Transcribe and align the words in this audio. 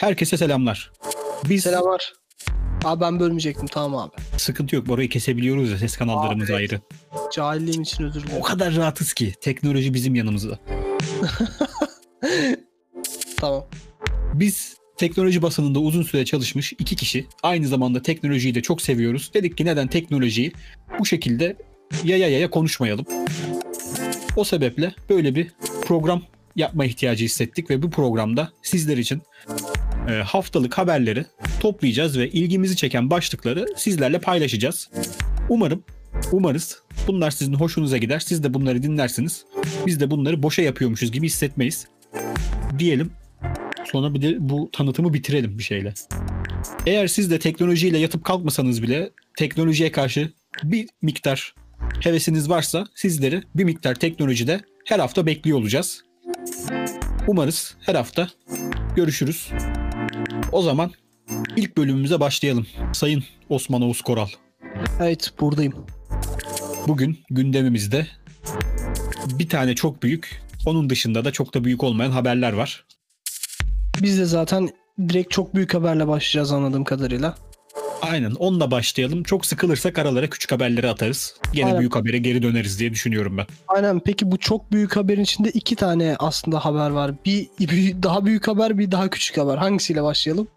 Herkese 0.00 0.36
selamlar. 0.36 0.92
Biz 1.48 1.62
Selamlar. 1.62 2.12
Abi 2.84 3.00
ben 3.00 3.20
bölmeyecektim 3.20 3.66
tamam 3.66 4.00
abi. 4.00 4.12
sıkıntı 4.38 4.76
yok. 4.76 4.90
Orayı 4.90 5.08
kesebiliyoruz 5.08 5.70
ya 5.70 5.78
ses 5.78 5.96
kanallarımız 5.96 6.50
Abi. 6.50 6.56
ayrı. 6.56 6.80
Cahilliğim 7.34 7.82
için 7.82 8.04
özür 8.04 8.22
dilerim. 8.22 8.36
O 8.40 8.42
kadar 8.42 8.76
rahatız 8.76 9.12
ki 9.14 9.34
teknoloji 9.40 9.94
bizim 9.94 10.14
yanımızda. 10.14 10.58
Tamam. 13.36 13.66
Biz 14.34 14.76
teknoloji 14.96 15.42
basınında 15.42 15.78
uzun 15.78 16.02
süre 16.02 16.24
çalışmış 16.24 16.72
iki 16.72 16.96
kişi 16.96 17.26
aynı 17.42 17.66
zamanda 17.68 18.02
teknolojiyi 18.02 18.54
de 18.54 18.62
çok 18.62 18.82
seviyoruz. 18.82 19.30
Dedik 19.34 19.56
ki 19.58 19.64
neden 19.64 19.88
teknolojiyi 19.88 20.52
bu 20.98 21.06
şekilde 21.06 21.56
yaya 22.04 22.28
yaya 22.28 22.50
konuşmayalım. 22.50 23.06
O 24.36 24.44
sebeple 24.44 24.94
böyle 25.10 25.34
bir 25.34 25.52
program 25.82 26.22
yapma 26.56 26.84
ihtiyacı 26.84 27.24
hissettik 27.24 27.70
ve 27.70 27.82
bu 27.82 27.90
programda 27.90 28.52
sizler 28.62 28.96
için 28.96 29.22
haftalık 30.12 30.78
haberleri 30.78 31.26
toplayacağız 31.60 32.18
ve 32.18 32.30
ilgimizi 32.30 32.76
çeken 32.76 33.10
başlıkları 33.10 33.66
sizlerle 33.76 34.18
paylaşacağız. 34.18 34.90
Umarım, 35.48 35.84
umarız 36.32 36.82
bunlar 37.06 37.30
sizin 37.30 37.54
hoşunuza 37.54 37.96
gider. 37.96 38.18
Siz 38.18 38.44
de 38.44 38.54
bunları 38.54 38.82
dinlersiniz. 38.82 39.44
Biz 39.86 40.00
de 40.00 40.10
bunları 40.10 40.42
boşa 40.42 40.62
yapıyormuşuz 40.62 41.12
gibi 41.12 41.26
hissetmeyiz. 41.26 41.86
Diyelim 42.78 43.10
Sonra 43.92 44.14
bir 44.14 44.22
de 44.22 44.36
bu 44.38 44.70
tanıtımı 44.72 45.14
bitirelim 45.14 45.58
bir 45.58 45.62
şeyle. 45.62 45.94
Eğer 46.86 47.06
siz 47.06 47.30
de 47.30 47.38
teknolojiyle 47.38 47.98
yatıp 47.98 48.24
kalkmasanız 48.24 48.82
bile 48.82 49.10
teknolojiye 49.38 49.92
karşı 49.92 50.32
bir 50.62 50.88
miktar 51.02 51.54
hevesiniz 52.00 52.50
varsa 52.50 52.86
sizleri 52.94 53.42
bir 53.54 53.64
miktar 53.64 53.94
teknolojide 53.94 54.60
her 54.84 54.98
hafta 54.98 55.26
bekliyor 55.26 55.58
olacağız. 55.58 56.04
Umarız 57.26 57.76
her 57.80 57.94
hafta 57.94 58.28
görüşürüz. 58.96 59.50
O 60.56 60.62
zaman 60.62 60.90
ilk 61.56 61.76
bölümümüze 61.76 62.20
başlayalım. 62.20 62.66
Sayın 62.92 63.24
Osman 63.48 63.82
Oğuz 63.82 64.02
Koral. 64.02 64.28
Evet 65.00 65.32
buradayım. 65.40 65.74
Bugün 66.88 67.18
gündemimizde 67.30 68.06
bir 69.26 69.48
tane 69.48 69.74
çok 69.74 70.02
büyük, 70.02 70.42
onun 70.66 70.90
dışında 70.90 71.24
da 71.24 71.30
çok 71.30 71.54
da 71.54 71.64
büyük 71.64 71.84
olmayan 71.84 72.10
haberler 72.10 72.52
var. 72.52 72.84
Biz 74.02 74.18
de 74.18 74.24
zaten 74.24 74.68
direkt 75.08 75.30
çok 75.30 75.54
büyük 75.54 75.74
haberle 75.74 76.08
başlayacağız 76.08 76.52
anladığım 76.52 76.84
kadarıyla. 76.84 77.34
Aynen 78.02 78.30
onunla 78.30 78.70
başlayalım. 78.70 79.22
Çok 79.22 79.46
sıkılırsak 79.46 79.98
aralara 79.98 80.30
küçük 80.30 80.52
haberleri 80.52 80.88
atarız. 80.88 81.34
Gene 81.52 81.66
Aynen. 81.66 81.78
büyük 81.78 81.96
habere 81.96 82.18
geri 82.18 82.42
döneriz 82.42 82.80
diye 82.80 82.92
düşünüyorum 82.92 83.36
ben. 83.36 83.46
Aynen 83.68 84.00
peki 84.00 84.30
bu 84.30 84.38
çok 84.38 84.72
büyük 84.72 84.96
haberin 84.96 85.22
içinde 85.22 85.50
iki 85.50 85.76
tane 85.76 86.16
aslında 86.18 86.64
haber 86.64 86.90
var. 86.90 87.12
Bir, 87.26 87.48
bir 87.60 88.02
daha 88.02 88.24
büyük 88.26 88.48
haber 88.48 88.78
bir 88.78 88.90
daha 88.90 89.10
küçük 89.10 89.38
haber. 89.38 89.56
Hangisiyle 89.56 90.02
başlayalım? 90.02 90.48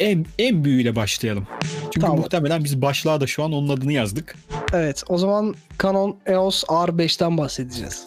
En, 0.00 0.26
en 0.38 0.64
büyüğüyle 0.64 0.96
başlayalım. 0.96 1.46
Çünkü 1.82 2.00
Tamam. 2.00 2.18
muhtemelen 2.18 2.64
biz 2.64 2.82
başlığa 2.82 3.20
da 3.20 3.26
şu 3.26 3.44
an 3.44 3.52
onun 3.52 3.68
adını 3.68 3.92
yazdık. 3.92 4.36
Evet 4.72 5.02
o 5.08 5.18
zaman 5.18 5.54
Canon 5.82 6.16
EOS 6.26 6.64
R5'ten 6.64 7.38
bahsedeceğiz. 7.38 8.06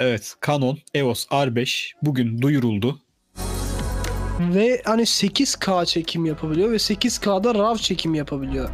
Evet 0.00 0.34
Canon 0.46 0.78
EOS 0.94 1.26
R5 1.26 1.92
bugün 2.02 2.42
duyuruldu. 2.42 2.98
Ve 4.40 4.82
hani 4.84 5.02
8K 5.02 5.86
çekim 5.86 6.26
yapabiliyor 6.26 6.70
ve 6.70 6.76
8K'da 6.76 7.54
RAW 7.54 7.82
çekim 7.82 8.14
yapabiliyor. 8.14 8.68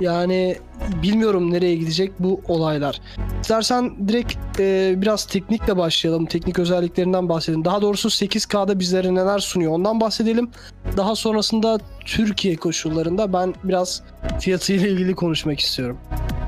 Yani 0.00 0.56
bilmiyorum 1.02 1.52
nereye 1.52 1.74
gidecek 1.74 2.12
bu 2.18 2.40
olaylar. 2.48 3.00
İstersen 3.42 4.08
direkt 4.08 4.60
e, 4.60 4.94
biraz 4.96 5.26
teknikle 5.26 5.76
başlayalım. 5.76 6.26
Teknik 6.26 6.58
özelliklerinden 6.58 7.28
bahsedelim. 7.28 7.64
Daha 7.64 7.82
doğrusu 7.82 8.08
8K'da 8.08 8.78
bizlere 8.80 9.14
neler 9.14 9.38
sunuyor 9.38 9.72
ondan 9.72 10.00
bahsedelim. 10.00 10.50
Daha 10.96 11.16
sonrasında 11.16 11.78
Türkiye 12.04 12.56
koşullarında 12.56 13.32
ben 13.32 13.54
biraz 13.64 14.02
fiyatıyla 14.40 14.88
ilgili 14.88 15.14
konuşmak 15.14 15.60
istiyorum. 15.60 15.98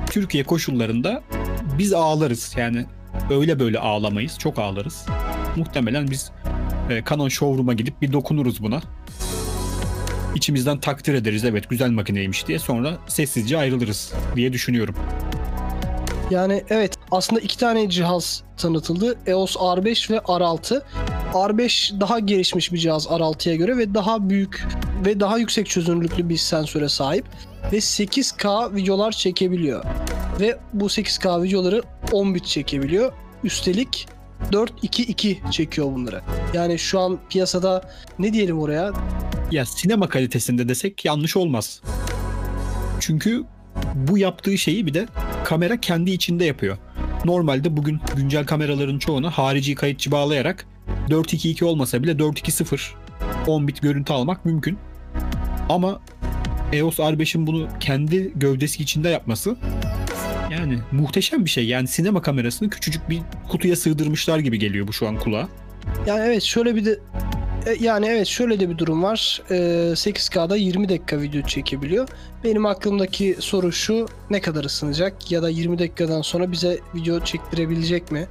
Türkiye 0.09 0.43
koşullarında 0.43 1.21
biz 1.77 1.93
ağlarız. 1.93 2.53
Yani 2.57 2.85
öyle 3.29 3.59
böyle 3.59 3.79
ağlamayız. 3.79 4.37
Çok 4.39 4.59
ağlarız. 4.59 5.05
Muhtemelen 5.55 6.07
biz 6.07 6.31
e, 6.89 7.03
Canon 7.09 7.29
Showroom'a 7.29 7.73
gidip 7.73 8.01
bir 8.01 8.13
dokunuruz 8.13 8.63
buna. 8.63 8.81
İçimizden 10.35 10.79
takdir 10.79 11.13
ederiz 11.13 11.45
evet 11.45 11.69
güzel 11.69 11.89
makineymiş 11.89 12.47
diye 12.47 12.59
sonra 12.59 12.97
sessizce 13.07 13.57
ayrılırız 13.57 14.13
diye 14.35 14.53
düşünüyorum. 14.53 14.95
Yani 16.31 16.63
evet 16.69 16.93
aslında 17.11 17.41
iki 17.41 17.57
tane 17.57 17.89
cihaz 17.89 18.43
tanıtıldı. 18.57 19.17
EOS 19.25 19.55
R5 19.55 20.11
ve 20.11 20.17
R6. 20.17 20.81
R5 21.33 21.99
daha 21.99 22.19
gelişmiş 22.19 22.73
bir 22.73 22.77
cihaz 22.77 23.05
R6'ya 23.05 23.55
göre 23.55 23.77
ve 23.77 23.93
daha 23.93 24.29
büyük 24.29 24.67
ve 25.05 25.19
daha 25.19 25.37
yüksek 25.37 25.67
çözünürlüklü 25.67 26.29
bir 26.29 26.37
sensöre 26.37 26.89
sahip 26.89 27.25
ve 27.71 27.77
8K 27.77 28.75
videolar 28.75 29.11
çekebiliyor. 29.11 29.85
Ve 30.39 30.59
bu 30.73 30.85
8K 30.85 31.43
videoları 31.43 31.83
10 32.11 32.35
bit 32.35 32.45
çekebiliyor. 32.45 33.13
Üstelik 33.43 34.07
4-2-2 34.51 35.51
çekiyor 35.51 35.87
bunları. 35.87 36.21
Yani 36.53 36.79
şu 36.79 36.99
an 36.99 37.19
piyasada 37.29 37.89
ne 38.19 38.33
diyelim 38.33 38.59
oraya? 38.59 38.91
Ya 39.51 39.65
sinema 39.65 40.09
kalitesinde 40.09 40.69
desek 40.69 41.05
yanlış 41.05 41.37
olmaz. 41.37 41.81
Çünkü 42.99 43.43
bu 43.95 44.17
yaptığı 44.17 44.57
şeyi 44.57 44.85
bir 44.85 44.93
de 44.93 45.07
kamera 45.43 45.79
kendi 45.79 46.11
içinde 46.11 46.45
yapıyor. 46.45 46.77
Normalde 47.25 47.77
bugün 47.77 47.99
güncel 48.15 48.45
kameraların 48.45 48.99
çoğuna 48.99 49.29
harici 49.29 49.75
kayıtçı 49.75 50.11
bağlayarak 50.11 50.65
422 51.09 51.65
olmasa 51.65 52.03
bile 52.03 52.19
420 52.19 52.79
10 53.47 53.67
bit 53.67 53.81
görüntü 53.81 54.13
almak 54.13 54.45
mümkün. 54.45 54.77
Ama 55.69 56.01
EOS 56.73 56.99
R5'in 56.99 57.47
bunu 57.47 57.67
kendi 57.79 58.33
gövdesi 58.35 58.83
içinde 58.83 59.09
yapması 59.09 59.55
yani 60.61 60.79
muhteşem 60.91 61.45
bir 61.45 61.49
şey. 61.49 61.65
Yani 61.65 61.87
sinema 61.87 62.21
kamerasını 62.21 62.69
küçücük 62.69 63.09
bir 63.09 63.21
kutuya 63.49 63.75
sığdırmışlar 63.75 64.39
gibi 64.39 64.59
geliyor 64.59 64.87
bu 64.87 64.93
şu 64.93 65.07
an 65.07 65.19
kulağa. 65.19 65.47
Yani 66.07 66.25
evet 66.25 66.43
şöyle 66.43 66.75
bir 66.75 66.85
de 66.85 66.99
e, 67.65 67.75
yani 67.79 68.05
evet 68.05 68.27
şöyle 68.27 68.59
de 68.59 68.69
bir 68.69 68.77
durum 68.77 69.03
var. 69.03 69.41
Ee, 69.49 69.55
8K'da 69.93 70.55
20 70.55 70.89
dakika 70.89 71.21
video 71.21 71.41
çekebiliyor. 71.41 72.07
Benim 72.43 72.65
aklımdaki 72.65 73.35
soru 73.39 73.71
şu 73.71 74.05
ne 74.29 74.41
kadar 74.41 74.63
ısınacak 74.63 75.31
ya 75.31 75.41
da 75.41 75.49
20 75.49 75.79
dakikadan 75.79 76.21
sonra 76.21 76.51
bize 76.51 76.79
video 76.95 77.19
çektirebilecek 77.19 78.11
mi? 78.11 78.27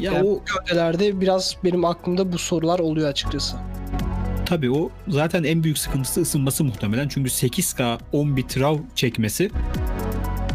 Ya 0.00 0.12
Yani 0.12 0.28
o 0.28 0.42
gövdelerde 0.44 1.20
biraz 1.20 1.56
benim 1.64 1.84
aklımda 1.84 2.32
bu 2.32 2.38
sorular 2.38 2.78
oluyor 2.78 3.08
açıkçası. 3.08 3.56
Tabii 4.46 4.70
o 4.70 4.90
zaten 5.08 5.44
en 5.44 5.64
büyük 5.64 5.78
sıkıntısı 5.78 6.20
ısınması 6.20 6.64
muhtemelen. 6.64 7.08
Çünkü 7.08 7.30
8K 7.30 7.98
10 8.12 8.36
bit 8.36 8.60
RAW 8.60 8.82
çekmesi 8.94 9.50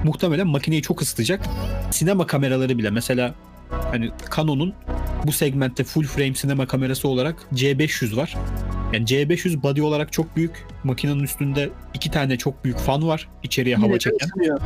muhtemelen 0.04 0.48
makineyi 0.48 0.82
çok 0.82 1.02
ısıtacak. 1.02 1.46
Sinema 1.92 2.28
kameraları 2.28 2.78
bile 2.78 2.90
mesela 2.90 3.36
hani 3.92 4.12
Canon'un 4.36 4.74
bu 5.26 5.32
segmentte 5.32 5.84
full 5.84 6.04
frame 6.04 6.36
sinema 6.36 6.66
kamerası 6.68 7.08
olarak 7.08 7.36
C500 7.54 8.16
var. 8.16 8.38
Yani 8.94 9.06
C500 9.06 9.64
body 9.64 9.82
olarak 9.82 10.14
çok 10.14 10.36
büyük. 10.36 10.66
Makinenin 10.84 11.24
üstünde 11.24 11.70
iki 11.94 12.12
tane 12.12 12.38
çok 12.38 12.64
büyük 12.64 12.78
fan 12.78 13.08
var 13.08 13.30
içeriye 13.44 13.76
hava 13.76 13.86
Yine 13.86 13.96
de 13.96 14.00
çeken. 14.00 14.28
ısınıyor. 14.28 14.60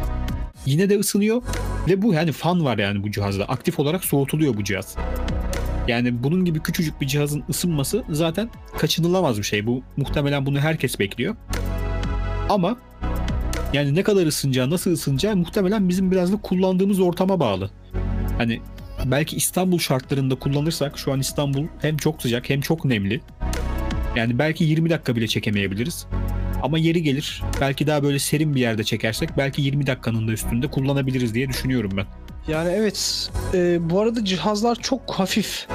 Yine 0.65 0.89
de 0.89 0.99
ısınıyor 0.99 1.41
ve 1.87 2.01
bu 2.01 2.13
yani 2.13 2.31
fan 2.31 2.65
var 2.65 2.77
yani 2.77 3.03
bu 3.03 3.11
cihazda. 3.11 3.45
Aktif 3.45 3.79
olarak 3.79 4.05
soğutuluyor 4.05 4.57
bu 4.57 4.63
cihaz. 4.63 4.95
Yani 5.87 6.23
bunun 6.23 6.45
gibi 6.45 6.59
küçücük 6.59 7.01
bir 7.01 7.07
cihazın 7.07 7.43
ısınması 7.49 8.03
zaten 8.09 8.49
kaçınılamaz 8.77 9.37
bir 9.37 9.43
şey. 9.43 9.67
Bu 9.67 9.83
muhtemelen 9.97 10.45
bunu 10.45 10.59
herkes 10.59 10.99
bekliyor. 10.99 11.35
Ama 12.49 12.77
yani 13.73 13.95
ne 13.95 14.03
kadar 14.03 14.25
ısınacağı, 14.25 14.69
nasıl 14.69 14.91
ısınacağı 14.91 15.35
muhtemelen 15.35 15.89
bizim 15.89 16.11
biraz 16.11 16.33
da 16.33 16.37
kullandığımız 16.37 16.99
ortama 16.99 17.39
bağlı. 17.39 17.69
Hani 18.37 18.61
belki 19.05 19.35
İstanbul 19.35 19.79
şartlarında 19.79 20.35
kullanırsak 20.35 20.99
şu 20.99 21.13
an 21.13 21.19
İstanbul 21.19 21.65
hem 21.81 21.97
çok 21.97 22.21
sıcak 22.21 22.49
hem 22.49 22.61
çok 22.61 22.85
nemli. 22.85 23.21
Yani 24.15 24.39
belki 24.39 24.63
20 24.63 24.89
dakika 24.89 25.15
bile 25.15 25.27
çekemeyebiliriz. 25.27 26.07
Ama 26.63 26.77
yeri 26.77 27.03
gelir 27.03 27.43
belki 27.61 27.87
daha 27.87 28.03
böyle 28.03 28.19
serin 28.19 28.55
bir 28.55 28.61
yerde 28.61 28.83
çekersek 28.83 29.29
belki 29.37 29.61
20 29.61 29.87
dakikanın 29.87 30.27
da 30.27 30.31
üstünde 30.31 30.67
kullanabiliriz 30.67 31.33
diye 31.33 31.49
düşünüyorum 31.49 31.91
ben. 31.97 32.05
Yani 32.47 32.69
evet 32.71 33.29
e, 33.53 33.89
bu 33.89 34.01
arada 34.01 34.25
cihazlar 34.25 34.75
çok 34.75 35.11
hafif. 35.11 35.67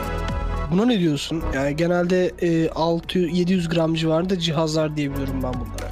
Buna 0.72 0.84
ne 0.84 0.98
diyorsun? 1.00 1.42
Yani 1.54 1.76
genelde 1.76 2.32
e, 2.42 2.70
600 2.70 3.38
700 3.38 3.68
gram 3.68 3.94
civarında 3.94 4.38
cihazlar 4.38 4.96
diyebiliyorum 4.96 5.42
ben 5.42 5.52
bunlara. 5.54 5.91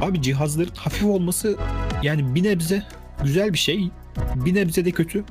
Abi 0.00 0.22
cihazların 0.22 0.74
hafif 0.76 1.04
olması 1.04 1.56
yani 2.02 2.34
bir 2.34 2.42
nebze 2.42 2.82
güzel 3.22 3.52
bir 3.52 3.58
şey. 3.58 3.90
Bir 4.34 4.54
nebze 4.54 4.84
de 4.84 4.90
kötü. 4.90 5.24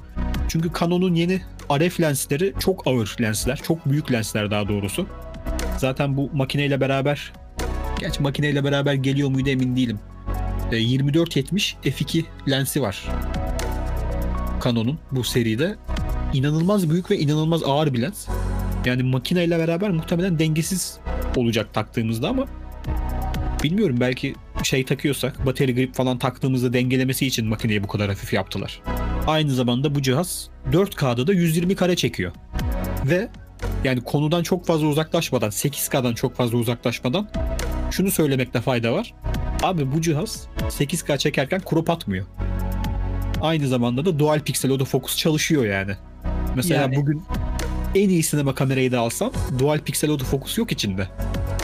Çünkü 0.49 0.69
Canon'un 0.79 1.13
yeni 1.13 1.41
RF 1.71 2.01
lensleri 2.01 2.53
çok 2.59 2.87
ağır 2.87 3.15
lensler. 3.21 3.61
Çok 3.63 3.85
büyük 3.85 4.11
lensler 4.11 4.51
daha 4.51 4.67
doğrusu. 4.67 5.07
Zaten 5.77 6.17
bu 6.17 6.29
makineyle 6.33 6.81
beraber 6.81 7.33
Gerçi 8.03 8.23
makineyle 8.23 8.63
beraber 8.63 8.93
geliyor 8.93 9.29
muydu 9.29 9.49
emin 9.49 9.75
değilim. 9.75 9.99
E, 10.71 10.79
2470 10.79 11.75
f2 11.83 12.23
lensi 12.49 12.81
var. 12.81 13.07
Canon'un 14.63 14.99
bu 15.11 15.23
seride. 15.23 15.75
İnanılmaz 16.33 16.89
büyük 16.89 17.11
ve 17.11 17.17
inanılmaz 17.17 17.63
ağır 17.63 17.93
bir 17.93 18.01
lens. 18.01 18.27
Yani 18.85 19.03
makineyle 19.03 19.59
beraber 19.59 19.91
muhtemelen 19.91 20.39
dengesiz 20.39 20.99
olacak 21.35 21.73
taktığımızda 21.73 22.29
ama 22.29 22.45
bilmiyorum 23.63 23.97
belki 23.99 24.35
şey 24.63 24.85
takıyorsak 24.85 25.45
bateri 25.45 25.75
grip 25.75 25.95
falan 25.95 26.17
taktığımızda 26.19 26.73
dengelemesi 26.73 27.25
için 27.27 27.47
makineyi 27.47 27.83
bu 27.83 27.87
kadar 27.87 28.09
hafif 28.09 28.33
yaptılar. 28.33 28.81
Aynı 29.27 29.51
zamanda 29.51 29.95
bu 29.95 30.01
cihaz 30.01 30.49
4K'da 30.71 31.27
da 31.27 31.33
120 31.33 31.75
kare 31.75 31.95
çekiyor. 31.95 32.31
Ve 33.05 33.29
yani 33.83 34.01
konudan 34.03 34.43
çok 34.43 34.65
fazla 34.65 34.87
uzaklaşmadan 34.87 35.49
8K'dan 35.49 36.13
çok 36.13 36.35
fazla 36.35 36.57
uzaklaşmadan 36.57 37.29
şunu 37.91 38.11
söylemekte 38.11 38.61
fayda 38.61 38.93
var. 38.93 39.13
Abi 39.63 39.91
bu 39.91 40.01
cihaz 40.01 40.47
8K 40.69 41.17
çekerken 41.17 41.61
crop 41.69 41.89
atmıyor. 41.89 42.25
Aynı 43.41 43.67
zamanda 43.67 44.05
da 44.05 44.19
dual 44.19 44.39
piksel 44.39 44.71
autofocus 44.71 45.17
çalışıyor 45.17 45.65
yani. 45.65 45.91
Mesela 46.55 46.81
Yani- 46.81 46.95
bugün 46.95 47.23
en 47.95 48.09
iyi 48.09 48.23
sinema 48.23 48.55
kamerayı 48.55 48.91
da 48.91 48.99
alsam 48.99 49.31
dual 49.59 49.79
piksel 49.79 50.09
autofocus 50.11 50.57
yok 50.57 50.71
içinde. 50.71 51.07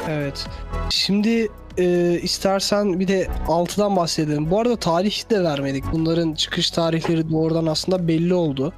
Evet. 0.09 0.47
Şimdi 0.89 1.47
e, 1.79 2.19
istersen 2.21 2.99
bir 2.99 3.07
de 3.07 3.27
6'dan 3.47 3.95
bahsedelim. 3.95 4.51
Bu 4.51 4.59
arada 4.59 4.75
tarih 4.75 5.29
de 5.29 5.43
vermedik. 5.43 5.83
Bunların 5.91 6.33
çıkış 6.33 6.71
tarihleri 6.71 7.29
doğrudan 7.29 7.65
aslında 7.65 8.07
belli 8.07 8.33
oldu. 8.33 8.73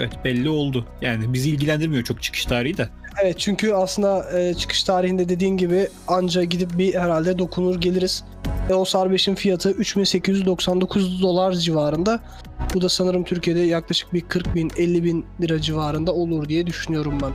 Evet 0.00 0.24
belli 0.24 0.48
oldu. 0.48 0.86
Yani 1.00 1.32
bizi 1.32 1.50
ilgilendirmiyor 1.50 2.04
çok 2.04 2.22
çıkış 2.22 2.44
tarihi 2.44 2.76
de. 2.76 2.88
Evet 3.22 3.38
çünkü 3.38 3.72
aslında 3.72 4.38
e, 4.38 4.54
çıkış 4.54 4.82
tarihinde 4.84 5.28
dediğin 5.28 5.56
gibi 5.56 5.88
anca 6.08 6.44
gidip 6.44 6.78
bir 6.78 6.94
herhalde 6.94 7.38
dokunur 7.38 7.80
geliriz. 7.80 8.24
EOS 8.70 8.94
R5'in 8.94 9.34
fiyatı 9.34 9.70
3899 9.70 11.22
dolar 11.22 11.52
civarında. 11.52 12.20
Bu 12.74 12.80
da 12.80 12.88
sanırım 12.88 13.24
Türkiye'de 13.24 13.60
yaklaşık 13.60 14.12
bir 14.12 14.20
40 14.20 14.54
bin 14.54 14.72
50 14.76 15.04
bin 15.04 15.26
lira 15.40 15.60
civarında 15.60 16.14
olur 16.14 16.48
diye 16.48 16.66
düşünüyorum 16.66 17.18
ben. 17.22 17.32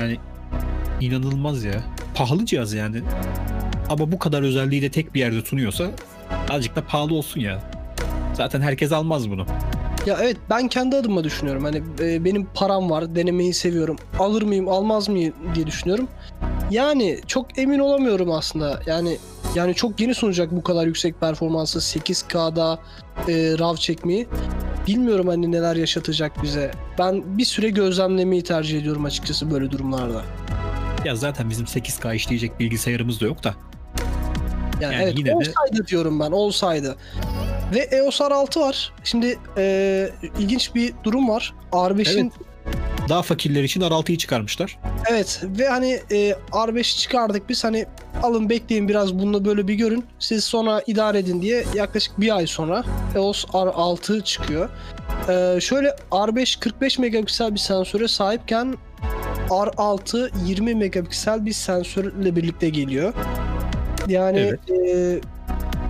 Yani 0.00 0.18
inanılmaz 1.00 1.64
ya. 1.64 1.82
Pahalı 2.14 2.46
cihaz 2.46 2.72
yani. 2.72 3.02
Ama 3.90 4.12
bu 4.12 4.18
kadar 4.18 4.42
özelliği 4.42 4.82
de 4.82 4.90
tek 4.90 5.14
bir 5.14 5.20
yerde 5.20 5.42
sunuyorsa 5.42 5.90
azıcık 6.50 6.76
da 6.76 6.86
pahalı 6.86 7.14
olsun 7.14 7.40
ya. 7.40 7.62
Zaten 8.34 8.60
herkes 8.60 8.92
almaz 8.92 9.30
bunu. 9.30 9.46
Ya 10.06 10.18
evet 10.20 10.36
ben 10.50 10.68
kendi 10.68 10.96
adıma 10.96 11.24
düşünüyorum. 11.24 11.64
Hani 11.64 11.82
e, 12.00 12.24
benim 12.24 12.46
param 12.54 12.90
var, 12.90 13.14
denemeyi 13.16 13.54
seviyorum. 13.54 13.96
Alır 14.18 14.42
mıyım, 14.42 14.68
almaz 14.68 15.08
mıyım 15.08 15.34
diye 15.54 15.66
düşünüyorum. 15.66 16.08
Yani 16.70 17.20
çok 17.26 17.58
emin 17.58 17.78
olamıyorum 17.78 18.32
aslında. 18.32 18.80
Yani 18.86 19.18
yani 19.54 19.74
çok 19.74 20.00
yeni 20.00 20.14
sunacak 20.14 20.52
bu 20.52 20.62
kadar 20.62 20.86
yüksek 20.86 21.20
performansı 21.20 21.78
8K'da 21.78 22.78
e, 23.28 23.58
RAW 23.58 23.80
çekmeyi. 23.80 24.28
Bilmiyorum 24.86 25.28
hani 25.28 25.52
neler 25.52 25.76
yaşatacak 25.76 26.42
bize. 26.42 26.70
Ben 26.98 27.38
bir 27.38 27.44
süre 27.44 27.68
gözlemlemeyi 27.70 28.42
tercih 28.42 28.78
ediyorum 28.78 29.04
açıkçası 29.04 29.50
böyle 29.50 29.70
durumlarda. 29.70 30.22
Ya 31.04 31.16
zaten 31.16 31.50
bizim 31.50 31.66
8K 31.66 32.14
işleyecek 32.14 32.60
bilgisayarımız 32.60 33.20
da 33.20 33.24
yok 33.24 33.44
da. 33.44 33.54
Yani, 34.80 34.94
Yani 34.94 35.04
evet 35.04 35.18
yine 35.18 35.28
de- 35.28 35.34
olsaydı 35.34 35.86
diyorum 35.86 36.20
ben 36.20 36.30
olsaydı. 36.30 36.96
Ve 37.74 37.78
EOS 37.78 38.20
R6 38.20 38.60
var. 38.60 38.92
Şimdi 39.04 39.38
e, 39.56 40.10
ilginç 40.38 40.74
bir 40.74 40.94
durum 41.04 41.28
var. 41.28 41.54
R5'in 41.72 42.20
Evet. 42.20 42.32
Daha 43.08 43.22
fakirler 43.22 43.62
için 43.62 43.80
R6'yı 43.80 44.18
çıkarmışlar. 44.18 44.78
Evet 45.10 45.42
ve 45.44 45.68
hani 45.68 46.00
e, 46.10 46.34
R5 46.52 46.98
çıkardık 46.98 47.48
biz 47.48 47.64
hani 47.64 47.86
alın 48.22 48.48
bekleyin 48.48 48.88
biraz 48.88 49.14
bununla 49.14 49.44
böyle 49.44 49.68
bir 49.68 49.74
görün. 49.74 50.04
Siz 50.18 50.44
sonra 50.44 50.82
idare 50.86 51.18
edin 51.18 51.42
diye 51.42 51.64
yaklaşık 51.74 52.20
bir 52.20 52.36
ay 52.36 52.46
sonra 52.46 52.84
EOS 53.14 53.44
R6 53.44 54.24
çıkıyor. 54.24 54.68
E, 55.28 55.60
şöyle 55.60 55.96
R5 56.10 56.60
45 56.60 56.98
megapiksel 56.98 57.54
bir 57.54 57.58
sensöre 57.58 58.08
sahipken 58.08 58.74
R6 59.48 60.30
20 60.46 60.74
megapiksel 60.74 61.46
bir 61.46 61.52
sensörle 61.52 62.36
birlikte 62.36 62.68
geliyor. 62.68 63.14
Yani 64.08 64.38
Evet. 64.38 64.60
e, 64.70 65.20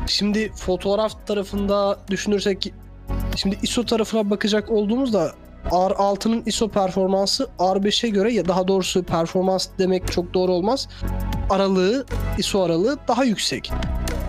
şimdi 0.07 0.53
fotoğraf 0.53 1.27
tarafında 1.27 1.99
düşünürsek 2.11 2.73
şimdi 3.37 3.59
ISO 3.63 3.85
tarafına 3.85 4.31
bakacak 4.31 4.71
olduğumuzda 4.71 5.33
R6'nın 5.71 6.43
ISO 6.47 6.69
performansı 6.69 7.49
R5'e 7.59 8.09
göre 8.09 8.33
ya 8.33 8.49
daha 8.49 8.69
doğrusu 8.69 9.03
performans 9.03 9.69
demek 9.79 10.13
çok 10.13 10.35
doğru 10.35 10.53
olmaz. 10.53 10.89
Aralığı, 11.51 12.07
ISO 12.39 12.63
aralığı 12.63 12.99
daha 13.09 13.25
yüksek. 13.25 13.73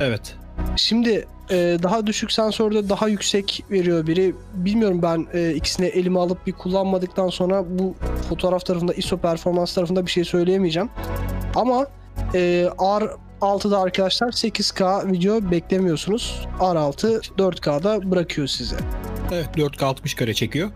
Evet. 0.02 0.36
Şimdi 0.76 1.28
e, 1.52 1.78
daha 1.84 2.08
düşük 2.08 2.32
sensörde 2.32 2.90
daha 2.90 3.08
yüksek 3.08 3.64
veriyor 3.72 4.08
biri. 4.08 4.36
Bilmiyorum 4.54 5.02
ben 5.02 5.28
e, 5.34 5.54
ikisini 5.54 5.86
elime 5.86 6.20
alıp 6.20 6.48
bir 6.48 6.52
kullanmadıktan 6.52 7.30
sonra 7.30 7.64
bu 7.70 7.96
fotoğraf 8.30 8.66
tarafında 8.66 8.94
ISO 8.94 9.18
performans 9.18 9.74
tarafında 9.74 10.06
bir 10.06 10.12
şey 10.12 10.24
söyleyemeyeceğim. 10.24 10.90
Ama 11.56 11.88
e, 12.34 12.70
R6'da 13.42 13.80
arkadaşlar 13.80 14.28
8K 14.28 15.12
video 15.12 15.52
beklemiyorsunuz. 15.52 16.48
R6 16.60 17.22
4K'da 17.38 18.12
bırakıyor 18.12 18.48
size. 18.48 18.76
Evet 19.32 19.50
4K 19.58 19.86
60 19.86 20.14
kare 20.14 20.34
çekiyor. 20.34 20.70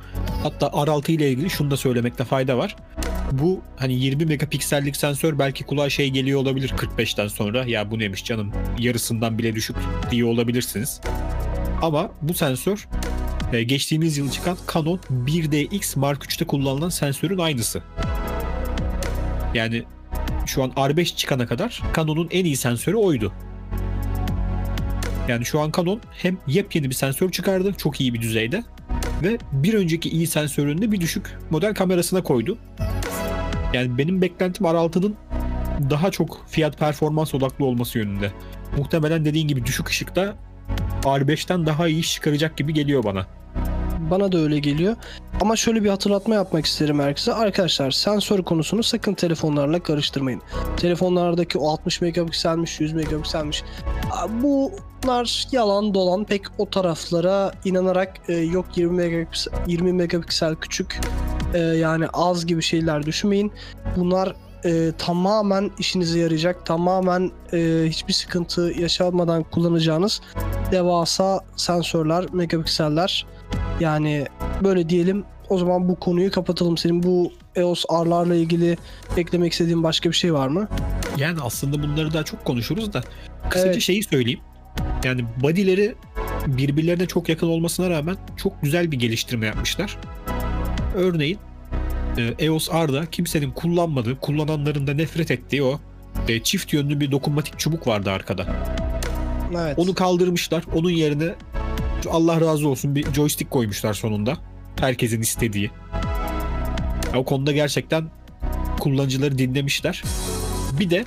Hatta 0.43 0.67
R6 0.67 1.11
ile 1.11 1.29
ilgili 1.29 1.49
şunu 1.49 1.71
da 1.71 1.77
söylemekte 1.77 2.23
fayda 2.23 2.57
var. 2.57 2.75
Bu 3.39 3.61
hani 3.75 3.93
20 3.93 4.25
megapiksellik 4.25 4.95
sensör 4.95 5.39
belki 5.39 5.63
kulağa 5.63 5.89
şey 5.89 6.09
geliyor 6.09 6.39
olabilir 6.39 6.69
45'ten 6.69 7.27
sonra. 7.27 7.65
Ya 7.65 7.91
bu 7.91 7.99
neymiş 7.99 8.25
canım 8.25 8.51
yarısından 8.79 9.37
bile 9.37 9.55
düşük 9.55 9.75
diye 10.11 10.25
olabilirsiniz. 10.25 11.01
Ama 11.81 12.11
bu 12.21 12.33
sensör 12.33 12.87
e, 13.53 13.63
geçtiğimiz 13.63 14.17
yıl 14.17 14.31
çıkan 14.31 14.57
Canon 14.73 14.99
1DX 15.25 15.99
Mark 15.99 16.23
3'te 16.23 16.45
kullanılan 16.45 16.89
sensörün 16.89 17.37
aynısı. 17.37 17.83
Yani 19.53 19.83
şu 20.45 20.63
an 20.63 20.69
R5 20.69 21.15
çıkana 21.15 21.47
kadar 21.47 21.81
Canon'un 21.95 22.27
en 22.31 22.45
iyi 22.45 22.57
sensörü 22.57 22.95
oydu. 22.95 23.33
Yani 25.27 25.45
şu 25.45 25.59
an 25.59 25.71
Canon 25.77 26.01
hem 26.11 26.37
yepyeni 26.47 26.89
bir 26.89 26.95
sensör 26.95 27.31
çıkardı 27.31 27.73
çok 27.77 28.01
iyi 28.01 28.13
bir 28.13 28.21
düzeyde 28.21 28.63
ve 29.23 29.37
bir 29.51 29.73
önceki 29.73 30.09
iyi 30.09 30.27
sensörünü 30.27 30.81
de 30.81 30.91
bir 30.91 31.01
düşük 31.01 31.37
model 31.49 31.73
kamerasına 31.73 32.23
koydu. 32.23 32.57
Yani 33.73 33.97
benim 33.97 34.21
beklentim 34.21 34.65
R6'nın 34.65 35.15
daha 35.89 36.11
çok 36.11 36.43
fiyat 36.47 36.79
performans 36.79 37.35
odaklı 37.35 37.65
olması 37.65 37.97
yönünde. 37.97 38.31
Muhtemelen 38.77 39.25
dediğin 39.25 39.47
gibi 39.47 39.65
düşük 39.65 39.89
ışıkta 39.89 40.35
R5'ten 41.03 41.65
daha 41.65 41.87
iyi 41.87 41.99
iş 41.99 42.13
çıkaracak 42.13 42.57
gibi 42.57 42.73
geliyor 42.73 43.03
bana. 43.03 43.27
Bana 44.11 44.31
da 44.31 44.37
öyle 44.37 44.59
geliyor. 44.59 44.95
Ama 45.41 45.55
şöyle 45.55 45.83
bir 45.83 45.89
hatırlatma 45.89 46.35
yapmak 46.35 46.65
isterim 46.65 46.99
herkese. 46.99 47.33
Arkadaşlar 47.33 47.91
sensör 47.91 48.43
konusunu 48.43 48.83
sakın 48.83 49.13
telefonlarla 49.13 49.83
karıştırmayın. 49.83 50.41
Telefonlardaki 50.77 51.57
o 51.57 51.69
60 51.69 52.01
megapikselmiş, 52.01 52.79
100 52.79 52.93
megapikselmiş. 52.93 53.63
Bunlar 54.29 55.47
yalan 55.51 55.93
dolan 55.93 56.23
pek 56.23 56.41
o 56.57 56.69
taraflara 56.69 57.51
inanarak 57.65 58.13
e, 58.27 58.33
yok 58.33 58.65
20 58.75 58.95
megapiksel, 58.95 59.53
20 59.67 59.93
megapiksel 59.93 60.55
küçük 60.55 60.99
e, 61.53 61.59
yani 61.59 62.07
az 62.13 62.45
gibi 62.45 62.61
şeyler 62.61 63.05
düşünmeyin. 63.05 63.51
Bunlar 63.97 64.35
e, 64.65 64.91
tamamen 64.97 65.71
işinize 65.79 66.19
yarayacak, 66.19 66.65
tamamen 66.65 67.31
e, 67.53 67.85
hiçbir 67.87 68.13
sıkıntı 68.13 68.61
yaşamadan 68.79 69.43
kullanacağınız 69.43 70.21
devasa 70.71 71.39
sensörler, 71.55 72.25
megapikseller. 72.33 73.25
Yani 73.79 74.25
böyle 74.63 74.89
diyelim. 74.89 75.23
O 75.49 75.57
zaman 75.57 75.89
bu 75.89 75.95
konuyu 75.95 76.31
kapatalım. 76.31 76.77
Senin 76.77 77.03
bu 77.03 77.31
EOS 77.55 77.85
R'larla 77.91 78.35
ilgili 78.35 78.77
eklemek 79.17 79.51
istediğin 79.51 79.83
başka 79.83 80.09
bir 80.09 80.15
şey 80.15 80.33
var 80.33 80.47
mı? 80.47 80.67
Yani 81.17 81.39
aslında 81.41 81.83
bunları 81.83 82.13
daha 82.13 82.23
çok 82.23 82.45
konuşuruz 82.45 82.93
da 82.93 83.03
kısaca 83.49 83.71
Evet. 83.71 83.81
şeyi 83.81 84.03
söyleyeyim. 84.03 84.39
Yani 85.03 85.25
body'leri 85.43 85.95
birbirlerine 86.47 87.05
çok 87.05 87.29
yakın 87.29 87.47
olmasına 87.47 87.89
rağmen 87.89 88.15
çok 88.37 88.61
güzel 88.61 88.91
bir 88.91 88.99
geliştirme 88.99 89.45
yapmışlar. 89.45 89.97
Örneğin 90.95 91.37
e, 92.17 92.45
EOS 92.45 92.69
R'da 92.69 93.05
kimsenin 93.05 93.51
kullanmadığı, 93.51 94.19
kullananların 94.19 94.87
da 94.87 94.93
nefret 94.93 95.31
ettiği 95.31 95.63
o 95.63 95.79
e, 96.27 96.43
çift 96.43 96.73
yönlü 96.73 96.99
bir 96.99 97.11
dokunmatik 97.11 97.59
çubuk 97.59 97.87
vardı 97.87 98.11
arkada. 98.11 98.45
Evet. 99.57 99.79
Onu 99.79 99.93
kaldırmışlar. 99.93 100.63
Onun 100.75 100.89
yerine 100.89 101.35
Allah 102.09 102.41
razı 102.41 102.67
olsun 102.67 102.95
bir 102.95 103.13
joystick 103.13 103.51
koymuşlar 103.51 103.93
sonunda. 103.93 104.37
Herkesin 104.79 105.21
istediği. 105.21 105.71
Ya 107.13 107.19
O 107.19 107.25
konuda 107.25 107.51
gerçekten 107.51 108.09
kullanıcıları 108.79 109.37
dinlemişler. 109.37 110.03
Bir 110.79 110.89
de 110.89 111.05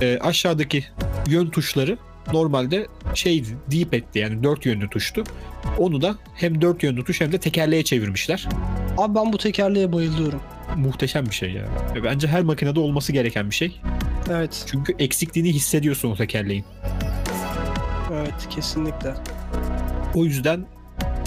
e, 0.00 0.18
aşağıdaki 0.18 0.84
yön 1.26 1.46
tuşları 1.46 1.98
normalde 2.32 2.86
şeydi, 3.14 3.48
D-pad'ti 3.70 4.18
yani 4.18 4.42
dört 4.42 4.66
yönlü 4.66 4.90
tuştu. 4.90 5.24
Onu 5.78 6.02
da 6.02 6.16
hem 6.34 6.60
dört 6.60 6.82
yönlü 6.82 7.04
tuş 7.04 7.20
hem 7.20 7.32
de 7.32 7.38
tekerleğe 7.38 7.84
çevirmişler. 7.84 8.48
Abi 8.98 9.14
ben 9.14 9.32
bu 9.32 9.38
tekerleğe 9.38 9.92
bayılıyorum. 9.92 10.40
Muhteşem 10.76 11.26
bir 11.26 11.34
şey 11.34 11.50
ya. 11.50 11.64
Ve 11.94 12.04
Bence 12.04 12.28
her 12.28 12.42
makinede 12.42 12.80
olması 12.80 13.12
gereken 13.12 13.50
bir 13.50 13.54
şey. 13.54 13.80
Evet. 14.30 14.64
Çünkü 14.66 14.94
eksikliğini 14.98 15.52
hissediyorsun 15.52 16.10
o 16.10 16.16
tekerleğin. 16.16 16.64
Evet 18.12 18.48
kesinlikle. 18.50 19.14
O 20.16 20.24
yüzden 20.24 20.66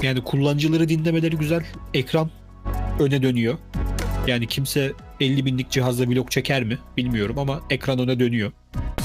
yani 0.04 0.24
kullanıcıları 0.24 0.90
dinlemeleri 0.90 1.36
güzel. 1.36 1.64
Ekran 1.94 2.30
öne 3.00 3.22
dönüyor. 3.22 3.58
Yani 4.28 4.48
kimse 4.48 4.92
50 5.20 5.46
binlik 5.46 5.72
cihazla 5.72 6.08
vlog 6.08 6.32
çeker 6.32 6.64
mi 6.64 6.78
bilmiyorum 6.98 7.40
ama 7.40 7.62
ekran 7.70 8.00
öne 8.00 8.20
dönüyor. 8.20 8.52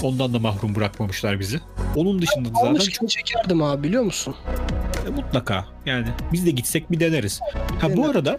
Ondan 0.02 0.34
da 0.34 0.38
mahrum 0.38 0.74
bırakmamışlar 0.74 1.40
bizi. 1.40 1.60
Onun 1.96 2.22
dışında 2.22 2.48
da 2.48 2.52
zaten 2.54 2.66
Almışken 2.66 3.06
çekerdim 3.06 3.62
abi 3.62 3.88
biliyor 3.88 4.02
musun? 4.02 4.34
E, 5.06 5.10
mutlaka 5.10 5.66
yani 5.86 6.06
biz 6.32 6.46
de 6.46 6.50
gitsek 6.50 6.90
bir 6.90 7.00
deneriz. 7.00 7.40
Ha 7.80 7.96
bu 7.96 8.06
arada 8.06 8.38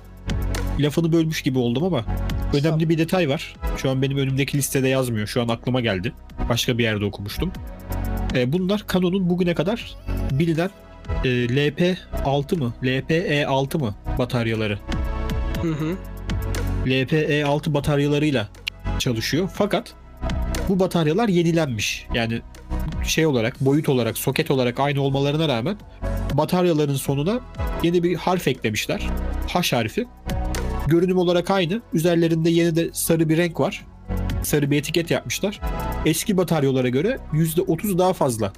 lafını 0.79 1.11
bölmüş 1.11 1.41
gibi 1.41 1.59
oldum 1.59 1.83
ama 1.83 2.05
önemli 2.53 2.89
bir 2.89 2.97
detay 2.97 3.29
var. 3.29 3.55
Şu 3.77 3.89
an 3.89 4.01
benim 4.01 4.17
önümdeki 4.17 4.57
listede 4.57 4.87
yazmıyor. 4.87 5.27
Şu 5.27 5.41
an 5.41 5.47
aklıma 5.47 5.81
geldi. 5.81 6.13
Başka 6.49 6.77
bir 6.77 6.83
yerde 6.83 7.05
okumuştum. 7.05 7.51
E, 8.35 8.53
bunlar 8.53 8.85
Canon'un 8.93 9.29
bugüne 9.29 9.53
kadar 9.53 9.95
bilinen 10.31 10.69
e, 11.23 11.27
LP6 11.29 12.57
mı? 12.57 12.73
LPE6 12.83 13.77
mı 13.77 13.95
bataryaları? 14.17 14.79
Hı 15.61 15.71
hı. 15.71 15.95
LPE6 16.85 17.73
bataryalarıyla 17.73 18.47
çalışıyor. 18.99 19.49
Fakat 19.53 19.93
bu 20.69 20.79
bataryalar 20.79 21.27
yenilenmiş. 21.27 22.07
Yani 22.13 22.41
şey 23.03 23.25
olarak, 23.25 23.61
boyut 23.61 23.89
olarak, 23.89 24.17
soket 24.17 24.51
olarak 24.51 24.79
aynı 24.79 25.01
olmalarına 25.01 25.47
rağmen 25.47 25.77
bataryaların 26.33 26.95
sonuna 26.95 27.39
yeni 27.83 28.03
bir 28.03 28.15
harf 28.15 28.47
eklemişler. 28.47 29.09
H 29.47 29.75
harfi. 29.75 30.05
Görünüm 30.87 31.17
olarak 31.17 31.51
aynı. 31.51 31.81
Üzerlerinde 31.93 32.49
yeni 32.49 32.75
de 32.75 32.89
sarı 32.93 33.29
bir 33.29 33.37
renk 33.37 33.59
var. 33.59 33.85
Sarı 34.43 34.71
bir 34.71 34.77
etiket 34.77 35.11
yapmışlar. 35.11 35.61
Eski 36.05 36.37
bataryalara 36.37 36.89
göre 36.89 37.17
%30 37.33 37.97
daha 37.97 38.13
fazla 38.13 38.53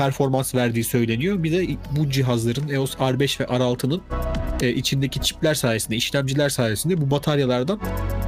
performans 0.00 0.54
verdiği 0.54 0.84
söyleniyor. 0.84 1.42
Bir 1.42 1.52
de 1.52 1.76
bu 1.90 2.10
cihazların 2.10 2.68
EOS 2.68 2.94
R5 2.94 3.40
ve 3.40 3.44
R6'nın 3.44 4.02
e, 4.62 4.68
içindeki 4.68 5.20
çipler 5.20 5.54
sayesinde, 5.54 5.96
işlemciler 5.96 6.48
sayesinde 6.48 7.00
bu 7.00 7.10
bataryalardan 7.10 7.80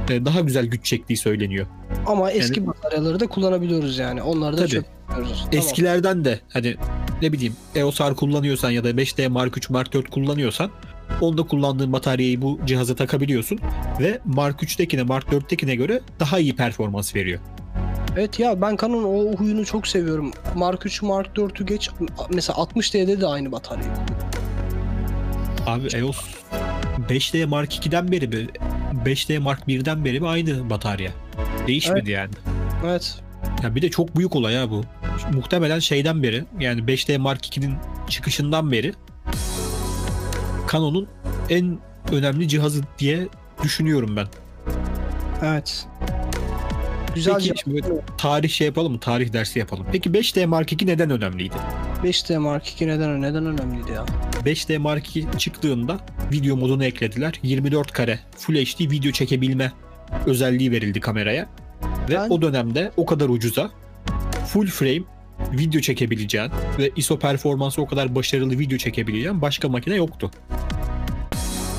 e, 0.09 0.25
daha 0.25 0.39
güzel 0.39 0.65
güç 0.65 0.85
çektiği 0.85 1.17
söyleniyor. 1.17 1.67
Ama 2.05 2.31
eski 2.31 2.67
bataryaları 2.67 3.19
da 3.19 3.27
kullanabiliyoruz 3.27 3.97
yani. 3.97 4.21
Onları 4.21 4.57
da 4.57 4.67
çöp 4.67 4.85
atıyoruz. 5.09 5.37
Tamam. 5.37 5.65
Eskilerden 5.65 6.25
de 6.25 6.39
hani 6.49 6.75
ne 7.21 7.33
bileyim 7.33 7.55
EOS 7.75 8.01
R 8.01 8.15
kullanıyorsan 8.15 8.71
ya 8.71 8.83
da 8.83 8.91
5D 8.91 9.27
Mark 9.27 9.57
3 9.57 9.69
Mark 9.69 9.93
4 9.93 10.09
kullanıyorsan 10.09 10.71
onda 11.21 11.43
kullandığın 11.43 11.93
bataryayı 11.93 12.41
bu 12.41 12.59
cihaza 12.65 12.95
takabiliyorsun 12.95 13.59
ve 13.99 14.19
Mark 14.25 14.63
3'tekine 14.63 15.03
Mark 15.03 15.27
4'tekine 15.27 15.75
göre 15.75 16.01
daha 16.19 16.39
iyi 16.39 16.55
performans 16.55 17.15
veriyor. 17.15 17.39
Evet 18.17 18.39
ya 18.39 18.61
ben 18.61 18.77
Canon 18.81 19.03
o 19.03 19.37
huyunu 19.37 19.65
çok 19.65 19.87
seviyorum. 19.87 20.31
Mark 20.55 20.85
3, 20.85 21.01
Mark 21.01 21.37
4'ü 21.37 21.65
geç. 21.65 21.89
Mesela 22.33 22.57
60D'de 22.57 23.21
de 23.21 23.27
aynı 23.27 23.51
batarya. 23.51 23.85
Abi 25.67 25.87
EOS 25.87 26.17
5D 27.09 27.45
Mark 27.45 27.73
2'den 27.73 28.11
beri 28.11 28.27
mi 28.27 28.47
5D 29.05 29.39
Mark 29.39 29.67
1'den 29.67 30.05
beri 30.05 30.19
mi 30.19 30.27
aynı 30.27 30.69
batarya? 30.69 31.11
Değişmedi 31.67 32.11
yani. 32.11 32.31
Evet. 32.85 33.15
Ya 33.63 33.75
bir 33.75 33.81
de 33.81 33.89
çok 33.89 34.17
büyük 34.17 34.35
olay 34.35 34.55
ha 34.55 34.69
bu. 34.69 34.83
Muhtemelen 35.33 35.79
şeyden 35.79 36.23
beri 36.23 36.45
yani 36.59 36.81
5D 36.81 37.17
Mark 37.17 37.57
2'nin 37.57 37.75
çıkışından 38.09 38.71
beri 38.71 38.93
Canon'un 40.71 41.07
en 41.49 41.77
önemli 42.11 42.47
cihazı 42.47 42.81
diye 42.99 43.27
düşünüyorum 43.63 44.15
ben. 44.15 44.27
Evet. 45.41 45.87
Güzel 47.15 47.33
Peki 47.35 47.53
şimdi 47.63 47.83
böyle 47.83 48.01
tarih 48.17 48.49
şey 48.49 48.67
yapalım 48.67 48.91
mı? 48.91 48.99
Tarih 48.99 49.33
dersi 49.33 49.59
yapalım. 49.59 49.85
Peki 49.91 50.09
5D 50.09 50.45
Mark 50.45 50.73
2 50.73 50.87
neden 50.87 51.09
önemliydi? 51.09 51.53
5D 52.03 52.37
Mark 52.37 52.67
2 52.67 52.87
neden 52.87 53.21
neden 53.21 53.45
önemliydi 53.45 53.91
ya? 53.91 54.05
5D 54.45 54.77
Mark 54.77 55.07
2 55.07 55.25
çıktığında 55.37 55.97
video 56.31 56.55
modunu 56.55 56.85
eklediler. 56.85 57.39
24 57.43 57.91
kare 57.91 58.19
Full 58.37 58.55
HD 58.55 58.91
video 58.91 59.11
çekebilme 59.11 59.71
özelliği 60.25 60.71
verildi 60.71 60.99
kameraya. 60.99 61.49
Ve 62.09 62.15
Ben- 62.15 62.29
o 62.29 62.41
dönemde 62.41 62.91
o 62.97 63.05
kadar 63.05 63.29
ucuza 63.29 63.71
full 64.47 64.67
frame 64.67 65.01
video 65.51 65.81
çekebileceğin 65.81 66.51
ve 66.79 66.91
ISO 66.95 67.19
performansı 67.19 67.81
o 67.81 67.87
kadar 67.87 68.15
başarılı 68.15 68.59
video 68.59 68.77
çekebileceğin 68.77 69.41
başka 69.41 69.69
makine 69.69 69.95
yoktu. 69.95 70.31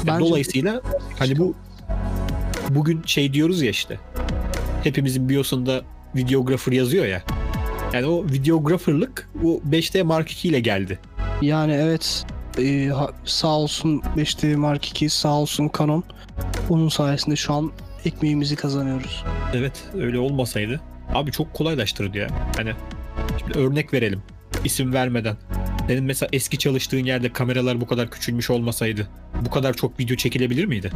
Bence- 0.06 0.24
Dolayısıyla 0.24 0.80
hani 1.18 1.38
bu 1.38 1.54
bugün 2.68 3.02
şey 3.06 3.32
diyoruz 3.32 3.62
ya 3.62 3.70
işte 3.70 3.98
hepimizin 4.84 5.28
biosunda 5.28 5.82
videographer 6.16 6.72
yazıyor 6.72 7.06
ya. 7.06 7.22
Yani 7.92 8.06
o 8.06 8.24
videographerlık 8.24 9.28
bu 9.34 9.62
5D 9.70 10.02
Mark 10.02 10.30
2 10.30 10.48
ile 10.48 10.60
geldi. 10.60 10.98
Yani 11.42 11.72
evet 11.72 12.26
e, 12.58 12.90
sağ 13.24 13.48
olsun 13.48 14.02
5D 14.16 14.56
Mark 14.56 14.88
2 14.88 15.10
sağ 15.10 15.34
olsun 15.34 15.70
Canon. 15.78 16.04
Onun 16.70 16.88
sayesinde 16.88 17.36
şu 17.36 17.54
an 17.54 17.72
ekmeğimizi 18.04 18.56
kazanıyoruz. 18.56 19.24
Evet 19.54 19.72
öyle 19.94 20.18
olmasaydı 20.18 20.80
abi 21.14 21.32
çok 21.32 21.54
kolaylaştırırdı 21.54 22.18
ya. 22.18 22.28
Hani 22.56 22.72
şimdi 23.38 23.58
örnek 23.58 23.94
verelim 23.94 24.22
isim 24.64 24.92
vermeden. 24.92 25.36
Senin 25.86 26.04
mesela 26.04 26.28
eski 26.32 26.58
çalıştığın 26.58 27.04
yerde 27.04 27.32
kameralar 27.32 27.80
bu 27.80 27.86
kadar 27.86 28.10
küçülmüş 28.10 28.50
olmasaydı 28.50 29.08
bu 29.46 29.50
kadar 29.50 29.74
çok 29.74 30.00
video 30.00 30.16
çekilebilir 30.16 30.64
miydi? 30.64 30.90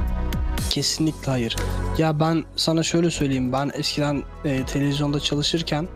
Kesinlikle 0.71 1.31
hayır. 1.31 1.57
Ya 1.99 2.21
ben 2.21 2.45
sana 2.57 2.83
şöyle 2.83 3.11
söyleyeyim. 3.11 3.53
Ben 3.53 3.71
eskiden 3.75 4.23
e, 4.45 4.65
televizyonda 4.65 5.21
çalışırken 5.21 5.89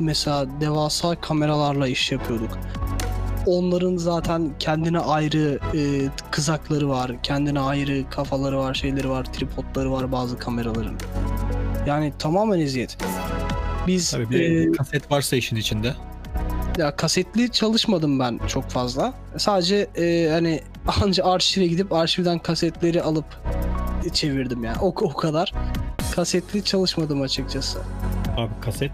mesela 0.00 0.46
devasa 0.60 1.20
kameralarla 1.20 1.88
iş 1.88 2.12
yapıyorduk. 2.12 2.58
Onların 3.46 3.96
zaten 3.96 4.50
kendine 4.58 4.98
ayrı 4.98 5.58
e, 5.74 6.08
kızakları 6.30 6.88
var, 6.88 7.12
kendine 7.22 7.60
ayrı 7.60 8.10
kafaları 8.10 8.58
var, 8.58 8.74
şeyleri 8.74 9.10
var, 9.10 9.24
tripodları 9.24 9.92
var 9.92 10.12
bazı 10.12 10.38
kameraların. 10.38 10.94
Yani 11.86 12.12
tamamen 12.18 12.60
eziyet. 12.60 12.96
Biz 13.86 14.10
Tabii 14.10 14.30
bir 14.30 14.68
e, 14.68 14.72
kaset 14.72 15.10
varsa 15.10 15.36
işin 15.36 15.56
içinde. 15.56 15.94
ya 16.78 16.96
kasetli 16.96 17.50
çalışmadım 17.52 18.18
ben 18.18 18.40
çok 18.48 18.70
fazla. 18.70 19.14
Sadece 19.36 19.76
e, 19.96 20.28
hani 20.32 20.60
anca 21.02 21.24
arşive 21.24 21.66
gidip 21.66 21.92
arşivden 21.92 22.38
kasetleri 22.38 23.02
alıp 23.02 23.24
çevirdim 24.08 24.64
yani. 24.64 24.78
O, 24.80 24.86
o 24.86 25.12
kadar. 25.12 25.52
Kasetli 26.14 26.64
çalışmadım 26.64 27.22
açıkçası. 27.22 27.78
Abi 28.36 28.52
kaset 28.60 28.92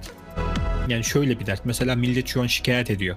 yani 0.88 1.04
şöyle 1.04 1.40
bir 1.40 1.46
dert. 1.46 1.64
Mesela 1.64 1.94
millet 1.94 2.26
şu 2.26 2.42
an 2.42 2.46
şikayet 2.46 2.90
ediyor. 2.90 3.16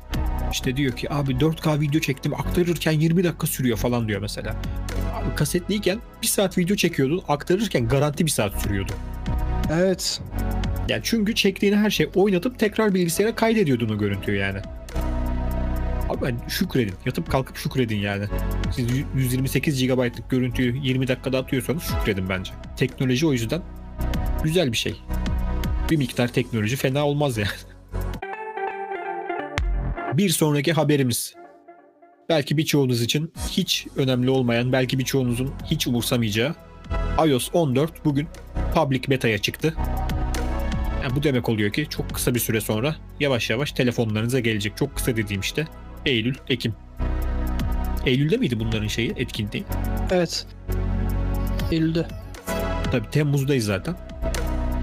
İşte 0.51 0.77
diyor 0.77 0.95
ki 0.95 1.13
abi 1.13 1.31
4K 1.31 1.81
video 1.81 2.01
çektim 2.01 2.33
aktarırken 2.33 2.91
20 2.91 3.23
dakika 3.23 3.47
sürüyor 3.47 3.77
falan 3.77 4.07
diyor 4.07 4.21
mesela. 4.21 4.55
Abi 5.15 5.35
kasetliyken 5.35 5.99
1 6.21 6.27
saat 6.27 6.57
video 6.57 6.75
çekiyordun 6.75 7.21
aktarırken 7.27 7.87
garanti 7.87 8.25
1 8.25 8.31
saat 8.31 8.61
sürüyordu. 8.61 8.91
Evet. 9.73 10.21
Yani 10.89 11.01
çünkü 11.03 11.35
çektiğin 11.35 11.73
her 11.73 11.89
şey 11.89 12.09
oynatıp 12.15 12.59
tekrar 12.59 12.93
bilgisayara 12.93 13.35
kaydediyordun 13.35 13.89
o 13.89 13.97
görüntüyü 13.97 14.37
yani. 14.37 14.59
Abi 16.09 16.21
ben 16.21 16.37
şükredin. 16.47 16.93
Yatıp 17.05 17.31
kalkıp 17.31 17.57
şükredin 17.57 17.97
yani. 17.97 18.25
Siz 18.75 18.97
y- 18.97 19.05
128 19.15 19.87
GB'lık 19.87 20.29
görüntüyü 20.29 20.77
20 20.83 21.07
dakikada 21.07 21.39
atıyorsanız 21.39 21.83
şükredin 21.83 22.29
bence. 22.29 22.51
Teknoloji 22.77 23.27
o 23.27 23.33
yüzden 23.33 23.61
güzel 24.43 24.71
bir 24.71 24.77
şey. 24.77 25.01
Bir 25.91 25.97
miktar 25.97 26.27
teknoloji 26.27 26.75
fena 26.75 27.07
olmaz 27.07 27.37
yani. 27.37 27.49
Bir 30.13 30.29
sonraki 30.29 30.73
haberimiz. 30.73 31.33
Belki 32.29 32.57
birçoğunuz 32.57 33.01
için 33.01 33.33
hiç 33.49 33.87
önemli 33.95 34.29
olmayan, 34.29 34.71
belki 34.71 34.99
birçoğunuzun 34.99 35.53
hiç 35.65 35.87
umursamayacağı 35.87 36.55
iOS 37.27 37.49
14 37.53 38.05
bugün 38.05 38.27
public 38.75 39.01
beta'ya 39.09 39.37
çıktı. 39.37 39.73
Yani 41.03 41.15
bu 41.15 41.23
demek 41.23 41.49
oluyor 41.49 41.71
ki 41.73 41.87
çok 41.89 42.09
kısa 42.09 42.35
bir 42.35 42.39
süre 42.39 42.61
sonra 42.61 42.95
yavaş 43.19 43.49
yavaş 43.49 43.71
telefonlarınıza 43.71 44.39
gelecek. 44.39 44.77
Çok 44.77 44.95
kısa 44.95 45.15
dediğim 45.17 45.41
işte 45.41 45.67
Eylül, 46.09 46.35
Ekim. 46.47 46.73
Eylül'de 48.05 48.37
miydi 48.37 48.59
bunların 48.59 48.87
şeyi, 48.87 49.13
etkinliği? 49.17 49.63
Evet. 50.11 50.47
Eylül'de. 51.71 52.07
Tabii 52.91 53.09
Temmuz'dayız 53.09 53.65
zaten. 53.65 53.95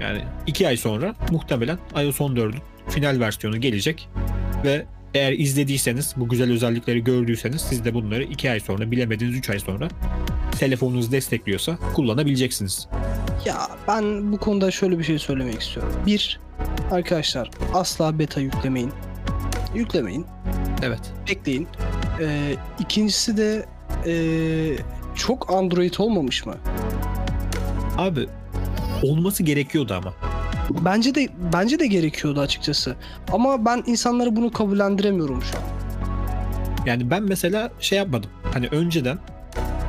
Yani 0.01 0.21
iki 0.47 0.67
ay 0.67 0.77
sonra 0.77 1.15
muhtemelen 1.31 1.77
iOS 2.03 2.19
14'ün 2.19 2.61
final 2.89 3.19
versiyonu 3.19 3.61
gelecek. 3.61 4.09
Ve 4.65 4.85
eğer 5.13 5.31
izlediyseniz, 5.31 6.13
bu 6.17 6.29
güzel 6.29 6.51
özellikleri 6.51 7.03
gördüyseniz 7.03 7.61
siz 7.61 7.85
de 7.85 7.93
bunları 7.93 8.23
iki 8.23 8.51
ay 8.51 8.59
sonra, 8.59 8.91
bilemediniz 8.91 9.35
3 9.35 9.49
ay 9.49 9.59
sonra 9.59 9.87
telefonunuz 10.59 11.11
destekliyorsa 11.11 11.77
kullanabileceksiniz. 11.95 12.87
Ya 13.45 13.67
ben 13.87 14.31
bu 14.31 14.37
konuda 14.37 14.71
şöyle 14.71 14.99
bir 14.99 15.03
şey 15.03 15.19
söylemek 15.19 15.61
istiyorum. 15.61 15.93
Bir, 16.05 16.39
arkadaşlar 16.91 17.49
asla 17.73 18.19
beta 18.19 18.41
yüklemeyin. 18.41 18.91
Yüklemeyin. 19.75 20.25
Evet. 20.83 20.99
Bekleyin. 21.29 21.67
Ee, 22.21 22.55
ikincisi 22.79 23.37
de 23.37 23.65
ee, 24.05 24.77
çok 25.15 25.53
Android 25.53 25.93
olmamış 25.97 26.45
mı? 26.45 26.55
Abi 27.97 28.27
olması 29.03 29.43
gerekiyordu 29.43 29.93
ama. 29.93 30.13
Bence 30.85 31.15
de 31.15 31.29
bence 31.53 31.79
de 31.79 31.87
gerekiyordu 31.87 32.39
açıkçası. 32.39 32.95
Ama 33.31 33.65
ben 33.65 33.83
insanları 33.85 34.35
bunu 34.35 34.51
kabullendiremiyorum 34.51 35.41
şu 35.41 35.57
an. 35.57 35.63
Yani 36.85 37.09
ben 37.09 37.23
mesela 37.23 37.71
şey 37.79 37.97
yapmadım. 37.97 38.29
Hani 38.53 38.67
önceden 38.67 39.17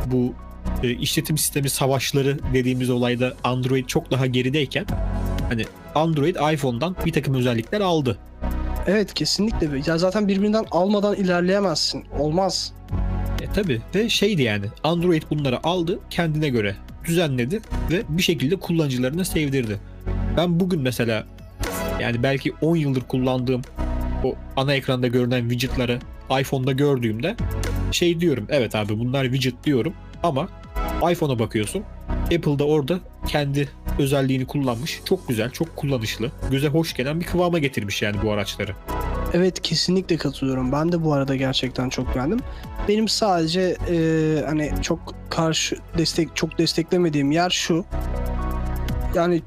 bu 0.07 0.35
e, 0.83 0.91
işletim 0.91 1.39
sistemi 1.39 1.71
savaşları 1.71 2.39
dediğimiz 2.55 2.91
olayda 2.91 3.35
Android 3.45 3.87
çok 3.87 4.11
daha 4.11 4.27
gerideyken 4.27 4.87
hani 5.49 5.65
Android 5.95 6.37
iPhone'dan 6.53 6.97
bir 7.07 7.13
takım 7.13 7.35
özellikler 7.35 7.81
aldı. 7.81 8.19
Evet 8.89 9.15
kesinlikle. 9.15 9.69
Ya 9.87 9.99
zaten 9.99 10.29
birbirinden 10.29 10.65
almadan 10.71 11.17
ilerleyemezsin. 11.17 12.05
Olmaz. 12.19 12.73
E 13.43 13.53
tabi 13.53 13.81
ve 13.95 14.09
şeydi 14.09 14.43
yani 14.43 14.67
Android 14.85 15.23
bunları 15.31 15.67
aldı 15.67 15.99
kendine 16.11 16.49
göre 16.49 16.77
düzenledi 17.05 17.61
ve 17.91 18.03
bir 18.09 18.23
şekilde 18.23 18.57
kullanıcılarına 18.57 19.25
sevdirdi. 19.25 19.81
Ben 20.37 20.61
bugün 20.61 20.81
mesela 20.81 21.27
yani 22.01 22.23
belki 22.23 22.53
10 22.61 22.77
yıldır 22.77 23.03
kullandığım 23.03 23.63
o 24.25 24.35
ana 24.57 24.75
ekranda 24.75 25.07
görünen 25.07 25.49
widgetları 25.49 25.99
iPhone'da 26.41 26.73
gördüğümde 26.73 27.37
şey 27.93 28.21
diyorum 28.21 28.47
evet 28.49 28.75
abi 28.75 28.99
bunlar 28.99 29.25
widget 29.25 29.65
diyorum 29.65 29.95
ama 30.23 30.49
iPhone'a 31.11 31.39
bakıyorsun 31.39 31.83
Apple'da 32.23 32.65
orada 32.65 32.99
kendi 33.27 33.69
özelliğini 33.99 34.47
kullanmış. 34.47 35.01
Çok 35.05 35.29
güzel, 35.29 35.51
çok 35.51 35.77
kullanışlı, 35.77 36.31
göze 36.51 36.69
hoş 36.69 36.95
gelen 36.95 37.21
bir 37.21 37.25
kıvama 37.25 37.59
getirmiş 37.59 38.03
yani 38.03 38.17
bu 38.23 38.33
araçları. 38.33 38.73
Evet 39.33 39.63
kesinlikle 39.63 40.17
katılıyorum. 40.17 40.73
Ben 40.73 40.93
de 40.93 41.05
bu 41.05 41.13
arada 41.13 41.37
gerçekten 41.37 41.89
çok 41.89 42.15
beğendim. 42.15 42.41
Benim 42.89 43.09
sadece 43.09 43.77
e, 43.91 43.97
hani 44.47 44.73
çok 44.83 45.15
karşı 45.31 45.77
destek 45.99 46.37
çok 46.37 46.59
desteklemediğim 46.59 47.31
yer 47.31 47.51
şu. 47.51 47.85
Yani 49.15 49.43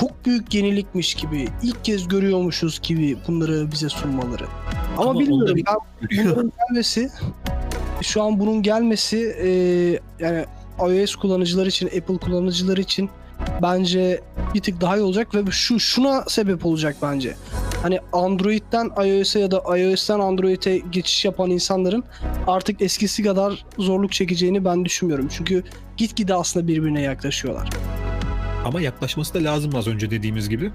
çok 0.00 0.26
büyük 0.26 0.54
yenilikmiş 0.54 1.14
gibi, 1.14 1.48
ilk 1.62 1.84
kez 1.84 2.08
görüyormuşuz 2.08 2.80
gibi 2.82 3.16
bunları 3.28 3.72
bize 3.72 3.88
sunmaları. 3.88 4.44
Ama, 4.96 5.10
Ama 5.10 5.20
bilmiyorum 5.20 5.56
ben 5.66 6.26
bunun 6.26 6.52
gelmesi 6.68 7.10
şu 8.02 8.22
an 8.22 8.40
bunun 8.40 8.62
gelmesi 8.62 9.36
e, 9.42 9.48
yani 10.24 10.44
iOS 10.78 11.16
kullanıcılar 11.16 11.66
için, 11.66 11.86
Apple 11.86 12.18
kullanıcılar 12.18 12.76
için 12.76 13.10
bence 13.62 14.20
bir 14.54 14.60
tık 14.60 14.80
daha 14.80 14.96
iyi 14.96 15.02
olacak 15.02 15.34
ve 15.34 15.50
şu 15.50 15.80
şuna 15.80 16.24
sebep 16.28 16.66
olacak 16.66 16.96
bence. 17.02 17.34
Hani 17.82 18.00
Android'den 18.12 18.90
iOS'e 19.06 19.40
ya 19.40 19.50
da 19.50 19.78
iOS'ten 19.78 20.20
Android'e 20.20 20.78
geçiş 20.78 21.24
yapan 21.24 21.50
insanların 21.50 22.04
artık 22.46 22.82
eskisi 22.82 23.22
kadar 23.22 23.64
zorluk 23.78 24.12
çekeceğini 24.12 24.64
ben 24.64 24.84
düşünmüyorum. 24.84 25.28
Çünkü 25.36 25.62
gitgide 25.96 26.34
aslında 26.34 26.66
birbirine 26.66 27.02
yaklaşıyorlar. 27.02 27.68
Ama 28.64 28.80
yaklaşması 28.80 29.34
da 29.34 29.44
lazım 29.44 29.76
az 29.76 29.86
önce 29.86 30.10
dediğimiz 30.10 30.48
gibi. 30.48 30.70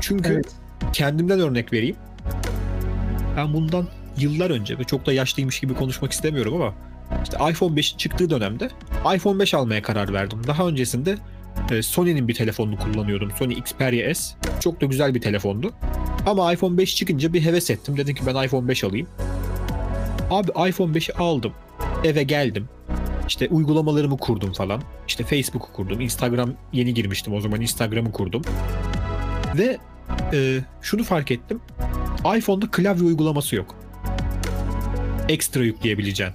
Çünkü 0.00 0.32
Evet. 0.32 0.46
kendimden 0.92 1.40
örnek 1.40 1.72
vereyim. 1.72 1.96
Ben 3.36 3.54
bundan 3.54 3.88
yıllar 4.18 4.50
önce 4.50 4.78
ve 4.78 4.84
çok 4.84 5.06
da 5.06 5.12
yaşlıymış 5.12 5.60
gibi 5.60 5.74
konuşmak 5.74 6.12
istemiyorum 6.12 6.54
ama 6.54 6.74
işte 7.22 7.36
iPhone 7.50 7.74
5'in 7.74 7.98
çıktığı 7.98 8.30
dönemde 8.30 8.70
iPhone 9.16 9.38
5 9.38 9.54
almaya 9.54 9.82
karar 9.82 10.12
verdim. 10.12 10.42
Daha 10.46 10.66
öncesinde 10.68 11.18
e, 11.70 11.82
Sony'nin 11.82 12.28
bir 12.28 12.34
telefonunu 12.34 12.78
kullanıyordum. 12.78 13.30
Sony 13.38 13.52
Xperia 13.52 14.14
S. 14.14 14.34
Çok 14.60 14.80
da 14.80 14.86
güzel 14.86 15.14
bir 15.14 15.20
telefondu. 15.20 15.72
Ama 16.26 16.52
iPhone 16.52 16.78
5 16.78 16.96
çıkınca 16.96 17.32
bir 17.32 17.44
heves 17.44 17.70
ettim. 17.70 17.96
Dedim 17.96 18.14
ki 18.14 18.22
ben 18.26 18.44
iPhone 18.44 18.68
5 18.68 18.84
alayım. 18.84 19.08
Abi 20.30 20.68
iPhone 20.68 20.92
5'i 20.92 21.14
aldım. 21.14 21.52
Eve 22.04 22.22
geldim. 22.22 22.68
İşte 23.28 23.48
uygulamalarımı 23.48 24.16
kurdum 24.16 24.52
falan. 24.52 24.82
İşte 25.08 25.24
Facebook'u 25.24 25.72
kurdum. 25.72 26.00
Instagram 26.00 26.52
yeni 26.72 26.94
girmiştim 26.94 27.34
o 27.34 27.40
zaman 27.40 27.60
Instagram'ı 27.60 28.12
kurdum. 28.12 28.42
Ve 29.58 29.78
e, 30.32 30.58
şunu 30.82 31.04
fark 31.04 31.30
ettim. 31.30 31.60
iPhone'da 32.36 32.70
klavye 32.70 33.04
uygulaması 33.04 33.56
yok. 33.56 33.74
Ekstra 35.28 35.64
yükleyebileceğin. 35.64 36.32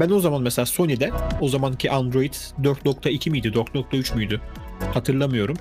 Ben 0.00 0.10
o 0.10 0.20
zaman 0.20 0.42
mesela 0.42 0.66
Sony'de 0.66 1.10
o 1.40 1.48
zamanki 1.48 1.90
Android 1.90 2.32
4.2 2.62 3.30
miydi 3.30 3.48
4.3 3.48 4.16
müydü 4.16 4.40
hatırlamıyorum. 4.94 5.56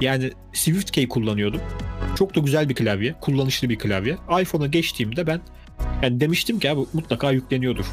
Yani 0.00 0.30
SwiftKey 0.52 1.08
kullanıyordum. 1.08 1.60
Çok 2.16 2.36
da 2.36 2.40
güzel 2.40 2.68
bir 2.68 2.74
klavye, 2.74 3.14
kullanışlı 3.20 3.68
bir 3.68 3.78
klavye. 3.78 4.16
iPhone'a 4.42 4.66
geçtiğimde 4.66 5.26
ben 5.26 5.40
yani 6.02 6.20
demiştim 6.20 6.58
ki 6.58 6.70
abi 6.70 6.80
mutlaka 6.92 7.30
yükleniyordur. 7.30 7.86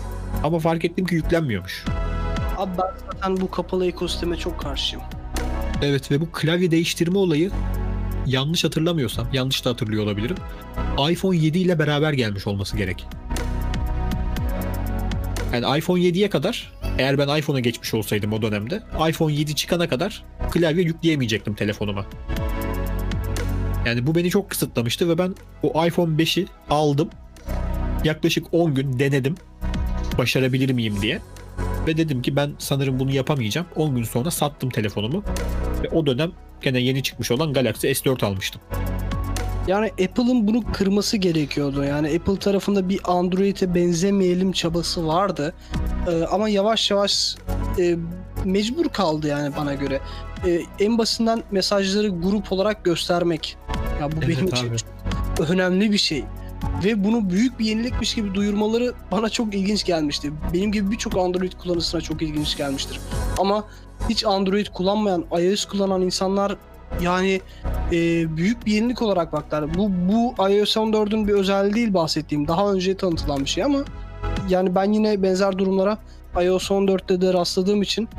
Ama 0.44 0.60
fark 0.60 0.86
ettim 0.86 1.06
ki 1.06 1.16
yüklenmiyormuş. 1.16 1.86
Abi 2.58 2.72
ben 2.78 3.12
zaten 3.12 3.42
bu 3.42 3.52
kapalı 3.52 3.88
ekosisteme 3.88 4.38
çok 4.38 4.60
karşıyım. 4.60 5.06
Evet 5.82 6.12
ve 6.12 6.22
bu 6.22 6.32
klavye 6.32 6.72
değiştirme 6.72 7.18
olayı 7.18 7.52
yanlış 8.26 8.64
hatırlamıyorsam, 8.64 9.28
yanlış 9.34 9.66
da 9.66 9.70
hatırlıyor 9.70 10.04
olabilirim. 10.04 10.38
iPhone 11.12 11.38
7 11.38 11.60
ile 11.60 11.80
beraber 11.80 12.14
gelmiş 12.14 12.48
olması 12.48 12.78
gerek. 12.78 13.08
Yani 15.54 15.78
iPhone 15.80 16.02
7'ye 16.02 16.30
kadar 16.30 16.72
eğer 16.98 17.18
ben 17.18 17.38
iPhone'a 17.38 17.60
geçmiş 17.60 17.94
olsaydım 17.94 18.34
o 18.34 18.42
dönemde 18.42 18.84
iPhone 19.10 19.34
7 19.34 19.56
çıkana 19.56 19.90
kadar 19.90 20.24
klavye 20.52 20.84
yükleyemeyecektim 20.84 21.54
telefonuma. 21.54 22.06
Yani 23.86 24.08
bu 24.08 24.16
beni 24.16 24.30
çok 24.30 24.50
kısıtlamıştı 24.50 25.10
ve 25.10 25.18
ben 25.18 25.36
o 25.64 25.86
iPhone 25.86 26.16
5'i 26.16 26.48
aldım. 26.70 27.10
Yaklaşık 28.04 28.54
10 28.54 28.74
gün 28.74 29.00
denedim. 29.00 29.36
Başarabilir 30.18 30.74
miyim 30.74 30.96
diye. 31.02 31.20
Ve 31.88 31.98
dedim 31.98 32.22
ki 32.22 32.36
ben 32.36 32.52
sanırım 32.58 33.00
bunu 33.00 33.12
yapamayacağım. 33.12 33.68
10 33.76 33.96
gün 33.96 34.04
sonra 34.04 34.32
sattım 34.32 34.70
telefonumu. 34.70 35.24
Ve 35.84 35.90
o 35.90 36.06
dönem 36.06 36.32
gene 36.62 36.80
yeni 36.80 37.04
çıkmış 37.04 37.32
olan 37.32 37.54
Galaxy 37.54 37.88
S4 37.88 38.26
almıştım. 38.26 38.62
Yani 39.68 39.88
Apple'ın 39.88 40.48
bunu 40.48 40.64
kırması 40.74 41.18
gerekiyordu. 41.18 41.84
Yani 41.84 42.08
Apple 42.08 42.40
tarafında 42.40 42.90
bir 42.90 43.00
Android'e 43.04 43.76
benzemeyelim 43.76 44.52
çabası 44.52 45.08
vardı. 45.08 45.54
Ee, 46.08 46.24
ama 46.32 46.50
yavaş 46.50 46.92
yavaş 46.92 47.36
e, 47.80 47.96
mecbur 48.46 48.90
kaldı 48.90 49.28
yani 49.28 49.56
bana 49.58 49.74
göre. 49.74 50.00
Ee, 50.46 50.62
en 50.80 50.98
basitinden 50.98 51.44
mesajları 51.52 52.08
grup 52.10 52.52
olarak 52.52 52.84
göstermek. 52.84 53.58
Ya 54.02 54.12
bu 54.12 54.16
Evet 54.18 54.30
benim 54.30 54.48
için 54.48 54.72
çok 55.38 55.50
önemli 55.50 55.92
bir 55.92 55.98
şey. 55.98 56.24
Ve 56.84 57.04
bunu 57.04 57.30
büyük 57.30 57.60
bir 57.60 57.66
yenilikmiş 57.66 58.16
gibi 58.16 58.34
duyurmaları 58.34 58.94
bana 59.12 59.30
çok 59.30 59.56
ilginç 59.56 59.84
gelmişti. 59.84 60.32
Benim 60.54 60.72
gibi 60.72 60.92
birçok 60.92 61.18
Android 61.18 61.54
kullanıcısına 61.54 62.02
çok 62.02 62.22
ilginç 62.22 62.58
gelmiştir. 62.58 63.00
Ama 63.40 63.64
hiç 64.10 64.26
Android 64.26 64.68
kullanmayan, 64.68 65.26
iOS 65.40 65.66
kullanan 65.66 66.02
insanlar 66.02 66.56
yani 67.02 67.42
e, 67.92 68.38
büyük 68.38 68.66
bir 68.66 68.72
yenilik 68.72 69.02
olarak 69.02 69.34
baktılar. 69.34 69.74
Bu 69.74 69.92
bu 69.92 70.50
iOS 70.50 70.78
14'ün 70.78 71.28
bir 71.28 71.34
özelliği 71.34 71.74
değil 71.74 71.94
bahsettiğim. 71.94 72.48
Daha 72.48 72.72
önce 72.72 72.98
tanıtılan 72.98 73.40
bir 73.40 73.50
şey 73.50 73.64
ama 73.64 73.80
yani 74.50 74.76
ben 74.76 74.92
yine 74.92 75.24
benzer 75.24 75.58
durumlara 75.58 75.98
iOS 76.42 76.72
14'te 76.72 77.22
de 77.22 77.34
rastladığım 77.34 77.82
için 77.82 78.10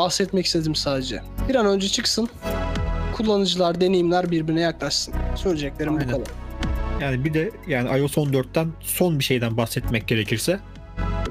bahsetmek 0.00 0.46
istedim 0.46 0.74
sadece. 0.74 1.22
Bir 1.48 1.54
an 1.54 1.66
önce 1.66 1.88
çıksın. 1.88 2.28
Kullanıcılar, 3.12 3.80
deneyimler 3.80 4.30
birbirine 4.30 4.60
yaklaşsın. 4.60 5.14
Söyleyeceklerim 5.36 5.92
bu 5.94 5.98
Aynen. 5.98 6.10
kadar. 6.10 6.26
Yani 7.00 7.24
bir 7.24 7.34
de 7.34 7.50
yani 7.68 7.98
iOS 7.98 8.16
14'ten 8.16 8.68
son 8.80 9.18
bir 9.18 9.24
şeyden 9.24 9.56
bahsetmek 9.56 10.08
gerekirse 10.08 10.60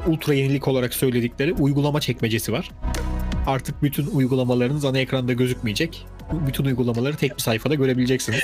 ultra 0.08 0.34
yenilik 0.34 0.68
olarak 0.68 0.94
söyledikleri 0.94 1.54
uygulama 1.54 2.02
çekmecesi 2.02 2.52
var. 2.52 2.72
Artık 3.48 3.84
bütün 3.84 4.08
uygulamalarınız 4.08 4.86
ana 4.86 5.00
ekranda 5.00 5.34
gözükmeyecek. 5.34 6.06
Bütün 6.48 6.66
uygulamaları 6.66 7.16
tek 7.16 7.38
bir 7.38 7.42
sayfada 7.42 7.76
görebileceksiniz. 7.76 8.42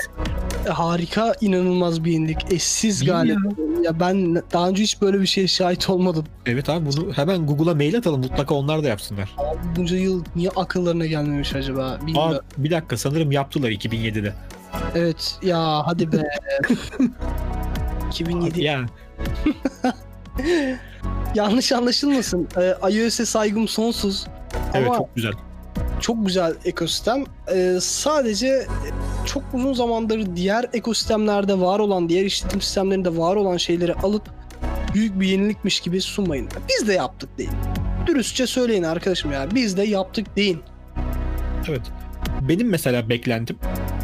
E, 0.65 0.69
Harika, 0.69 1.33
inanılmaz 1.41 2.03
bir 2.03 2.11
yenilik. 2.11 2.51
Eşsiz 2.51 3.05
galiba. 3.05 3.39
Ya 3.83 3.99
ben 3.99 4.35
daha 4.53 4.69
önce 4.69 4.83
hiç 4.83 5.01
böyle 5.01 5.21
bir 5.21 5.25
şeye 5.25 5.47
şahit 5.47 5.89
olmadım. 5.89 6.25
Evet 6.45 6.69
abi 6.69 6.85
bunu 6.85 7.13
hemen 7.13 7.47
Google'a 7.47 7.75
mail 7.75 7.97
atalım 7.97 8.19
mutlaka 8.21 8.55
onlar 8.55 8.83
da 8.83 8.87
yapsınlar. 8.87 9.35
Bunca 9.75 9.97
yıl 9.97 10.23
niye 10.35 10.49
akıllarına 10.55 11.05
gelmemiş 11.05 11.55
acaba? 11.55 11.99
Bilmiyorum. 12.07 12.37
Aa, 12.59 12.63
bir 12.63 12.71
dakika 12.71 12.97
sanırım 12.97 13.31
yaptılar 13.31 13.69
2007'de. 13.69 14.33
Evet 14.95 15.39
ya 15.43 15.87
hadi 15.87 16.11
be. 16.11 16.23
2007 18.11 18.63
Ya 18.63 18.85
yanlış 21.35 21.71
anlaşılmasın. 21.71 22.47
Ee, 22.57 22.91
iOS'e 22.91 23.25
saygım 23.25 23.67
sonsuz. 23.67 24.27
evet 24.73 24.87
Ama 24.87 24.97
çok 24.97 25.15
güzel. 25.15 25.33
Çok 25.99 26.25
güzel 26.25 26.53
ekosistem. 26.65 27.23
Ee, 27.55 27.77
sadece 27.81 28.67
çok 29.25 29.43
uzun 29.53 29.73
zamandır 29.73 30.35
diğer 30.35 30.65
ekosistemlerde 30.73 31.59
var 31.59 31.79
olan, 31.79 32.09
diğer 32.09 32.25
işletim 32.25 32.61
sistemlerinde 32.61 33.17
var 33.17 33.35
olan 33.35 33.57
şeyleri 33.57 33.93
alıp 33.93 34.29
büyük 34.93 35.19
bir 35.19 35.27
yenilikmiş 35.27 35.79
gibi 35.79 36.01
sunmayın. 36.01 36.47
Biz 36.69 36.87
de 36.87 36.93
yaptık 36.93 37.29
deyin. 37.37 37.51
Dürüstçe 38.07 38.47
söyleyin 38.47 38.83
arkadaşım 38.83 39.31
ya. 39.31 39.47
Biz 39.55 39.77
de 39.77 39.83
yaptık 39.83 40.35
deyin. 40.35 40.59
Evet. 41.69 41.81
Benim 42.41 42.69
mesela 42.69 43.09
beklentim 43.09 43.57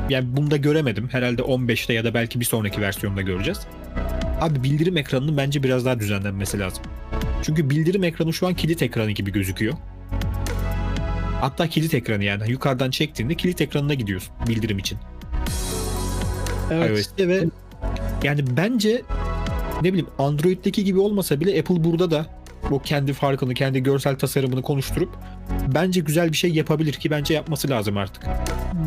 yani 0.09 0.37
bunda 0.37 0.57
göremedim. 0.57 1.09
Herhalde 1.11 1.41
15'te 1.41 1.93
ya 1.93 2.03
da 2.03 2.13
belki 2.13 2.39
bir 2.39 2.45
sonraki 2.45 2.81
versiyonda 2.81 3.21
göreceğiz. 3.21 3.59
Abi 4.41 4.63
bildirim 4.63 4.97
ekranının 4.97 5.37
bence 5.37 5.63
biraz 5.63 5.85
daha 5.85 5.99
düzenlenmesi 5.99 6.59
lazım. 6.59 6.83
Çünkü 7.43 7.69
bildirim 7.69 8.03
ekranı 8.03 8.33
şu 8.33 8.47
an 8.47 8.53
kilit 8.53 8.81
ekranı 8.81 9.11
gibi 9.11 9.31
gözüküyor. 9.31 9.73
Hatta 11.41 11.67
kilit 11.67 11.93
ekranı 11.93 12.23
yani 12.23 12.51
yukarıdan 12.51 12.91
çektiğinde 12.91 13.35
kilit 13.35 13.61
ekranına 13.61 13.93
gidiyorsun 13.93 14.33
bildirim 14.47 14.79
için. 14.79 14.97
Evet. 16.71 16.89
iOS'te 16.89 17.27
ve 17.27 17.43
yani 18.23 18.57
bence 18.57 19.01
ne 19.81 19.89
bileyim 19.89 20.07
Android'deki 20.19 20.83
gibi 20.83 20.99
olmasa 20.99 21.39
bile 21.39 21.59
Apple 21.59 21.83
burada 21.83 22.11
da 22.11 22.25
o 22.71 22.79
kendi 22.79 23.13
farkını, 23.13 23.53
kendi 23.53 23.83
görsel 23.83 24.15
tasarımını 24.15 24.61
konuşturup 24.61 25.09
bence 25.67 26.01
güzel 26.01 26.31
bir 26.31 26.37
şey 26.37 26.51
yapabilir 26.51 26.93
ki 26.93 27.11
bence 27.11 27.33
yapması 27.33 27.69
lazım 27.69 27.97
artık. 27.97 28.25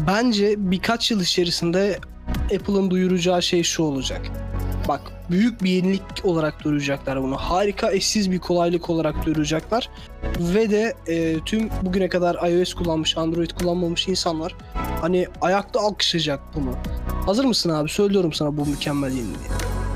Bence 0.06 0.54
birkaç 0.58 1.10
yıl 1.10 1.20
içerisinde 1.20 1.98
Apple'ın 2.44 2.90
duyuracağı 2.90 3.42
şey 3.42 3.62
şu 3.62 3.82
olacak. 3.82 4.20
Bak 4.88 5.00
büyük 5.30 5.62
bir 5.62 5.70
yenilik 5.70 6.02
olarak 6.24 6.64
duyuracaklar 6.64 7.22
bunu. 7.22 7.36
Harika 7.36 7.92
eşsiz 7.92 8.30
bir 8.30 8.38
kolaylık 8.38 8.90
olarak 8.90 9.26
duyuracaklar. 9.26 9.88
Ve 10.40 10.70
de 10.70 10.94
e, 11.08 11.40
tüm 11.46 11.70
bugüne 11.82 12.08
kadar 12.08 12.50
iOS 12.50 12.74
kullanmış, 12.74 13.16
Android 13.18 13.50
kullanmamış 13.50 14.08
insanlar 14.08 14.54
hani 15.00 15.26
ayakta 15.40 15.80
alkışlayacak 15.80 16.40
bunu. 16.54 16.70
Hazır 17.26 17.44
mısın 17.44 17.70
abi? 17.70 17.88
Söylüyorum 17.88 18.32
sana 18.32 18.56
bu 18.56 18.66
mükemmel 18.66 19.10
yeniliği. 19.10 19.48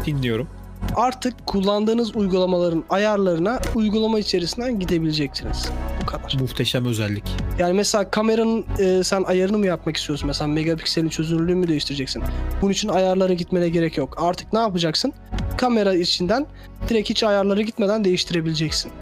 Dinliyorum. 0.07 0.49
Artık 0.97 1.47
kullandığınız 1.47 2.17
uygulamaların 2.17 2.85
ayarlarına 2.91 3.61
uygulama 3.75 4.19
içerisinden 4.19 4.81
gidebileceksiniz. 4.81 5.69
Bu 6.03 6.07
kadar. 6.07 6.37
Muhteşem 6.41 6.87
özellik. 6.87 7.25
Yani 7.59 7.73
mesela 7.73 8.11
kameranın 8.11 8.65
e, 8.79 9.05
sen 9.05 9.23
ayarını 9.23 9.59
mı 9.59 9.67
yapmak 9.67 9.97
istiyorsun? 9.97 10.27
Mesela 10.27 10.49
megapikselin 10.49 11.09
çözünürlüğünü 11.09 11.55
mü 11.55 11.69
değiştireceksin? 11.69 12.23
Bunun 12.63 12.73
için 12.73 12.89
ayarlara 12.89 13.33
gitmene 13.33 13.69
gerek 13.69 13.97
yok. 13.99 14.15
Artık 14.21 14.53
ne 14.53 14.59
yapacaksın? 14.59 15.13
Kamera 15.57 15.95
içinden 15.95 16.47
direkt 16.89 17.11
hiç 17.11 17.23
ayarlara 17.23 17.61
gitmeden 17.63 18.05
değiştirebileceksin. 18.05 18.93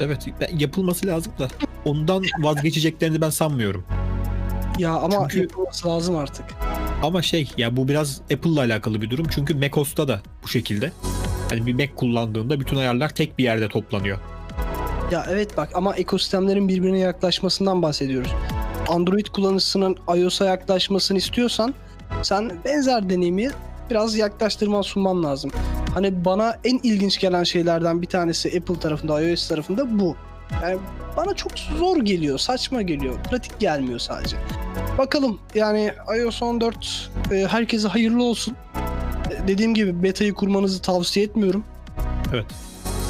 Evet 0.00 0.26
yapılması 0.58 1.06
lazım 1.06 1.32
da 1.38 1.48
ondan 1.84 2.24
vazgeçeceklerini 2.40 3.20
ben 3.20 3.30
sanmıyorum. 3.30 3.84
Ya 4.78 4.92
ama 4.92 5.28
Çünkü- 5.28 5.40
yapılması 5.42 5.88
lazım 5.88 6.16
artık. 6.16 6.44
Ama 7.02 7.22
şey 7.22 7.50
ya 7.56 7.76
bu 7.76 7.88
biraz 7.88 8.20
Apple'la 8.32 8.60
alakalı 8.60 9.02
bir 9.02 9.10
durum. 9.10 9.26
Çünkü 9.30 9.54
macOS'ta 9.54 10.08
da 10.08 10.20
bu 10.42 10.48
şekilde. 10.48 10.92
Hani 11.50 11.66
bir 11.66 11.74
Mac 11.74 11.94
kullandığında 11.96 12.60
bütün 12.60 12.76
ayarlar 12.76 13.08
tek 13.08 13.38
bir 13.38 13.44
yerde 13.44 13.68
toplanıyor. 13.68 14.18
Ya 15.10 15.26
evet 15.30 15.56
bak 15.56 15.68
ama 15.74 15.94
ekosistemlerin 15.94 16.68
birbirine 16.68 16.98
yaklaşmasından 16.98 17.82
bahsediyoruz. 17.82 18.34
Android 18.88 19.26
kullanıcısının 19.26 19.96
iOS'a 20.16 20.44
yaklaşmasını 20.44 21.18
istiyorsan 21.18 21.74
sen 22.22 22.52
benzer 22.64 23.10
deneyimi 23.10 23.50
biraz 23.90 24.16
yaklaştırman 24.16 24.82
sunman 24.82 25.22
lazım. 25.24 25.50
Hani 25.94 26.24
bana 26.24 26.58
en 26.64 26.80
ilginç 26.82 27.18
gelen 27.18 27.44
şeylerden 27.44 28.02
bir 28.02 28.06
tanesi 28.06 28.48
Apple 28.58 28.78
tarafında, 28.80 29.22
iOS 29.22 29.48
tarafında 29.48 29.98
bu. 29.98 30.16
Yani 30.62 30.78
bana 31.16 31.34
çok 31.34 31.52
zor 31.58 31.96
geliyor, 32.02 32.38
saçma 32.38 32.82
geliyor, 32.82 33.14
pratik 33.30 33.60
gelmiyor 33.60 33.98
sadece. 33.98 34.36
Bakalım 34.98 35.38
yani 35.54 35.92
iOS 36.18 36.42
14 36.42 37.10
e, 37.32 37.46
herkese 37.50 37.88
hayırlı 37.88 38.24
olsun. 38.24 38.56
E, 39.30 39.48
Dediğim 39.48 39.74
gibi 39.74 40.02
beta'yı 40.02 40.34
kurmanızı 40.34 40.82
tavsiye 40.82 41.26
etmiyorum. 41.26 41.64
Evet. 42.34 42.46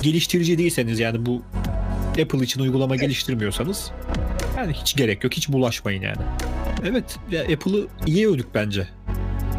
Geliştirici 0.02 0.58
değilseniz 0.58 1.00
yani 1.00 1.26
bu 1.26 1.42
Apple 2.22 2.38
için 2.38 2.60
uygulama 2.60 2.96
geliştirmiyorsanız 2.96 3.90
yani 4.56 4.72
hiç 4.72 4.96
gerek 4.96 5.24
yok. 5.24 5.32
Hiç 5.32 5.48
bulaşmayın 5.48 6.02
yani. 6.02 6.22
Evet 6.84 7.16
ya 7.30 7.42
Apple'ı 7.42 7.86
iyi 8.06 8.28
övdük 8.28 8.54
bence. 8.54 8.88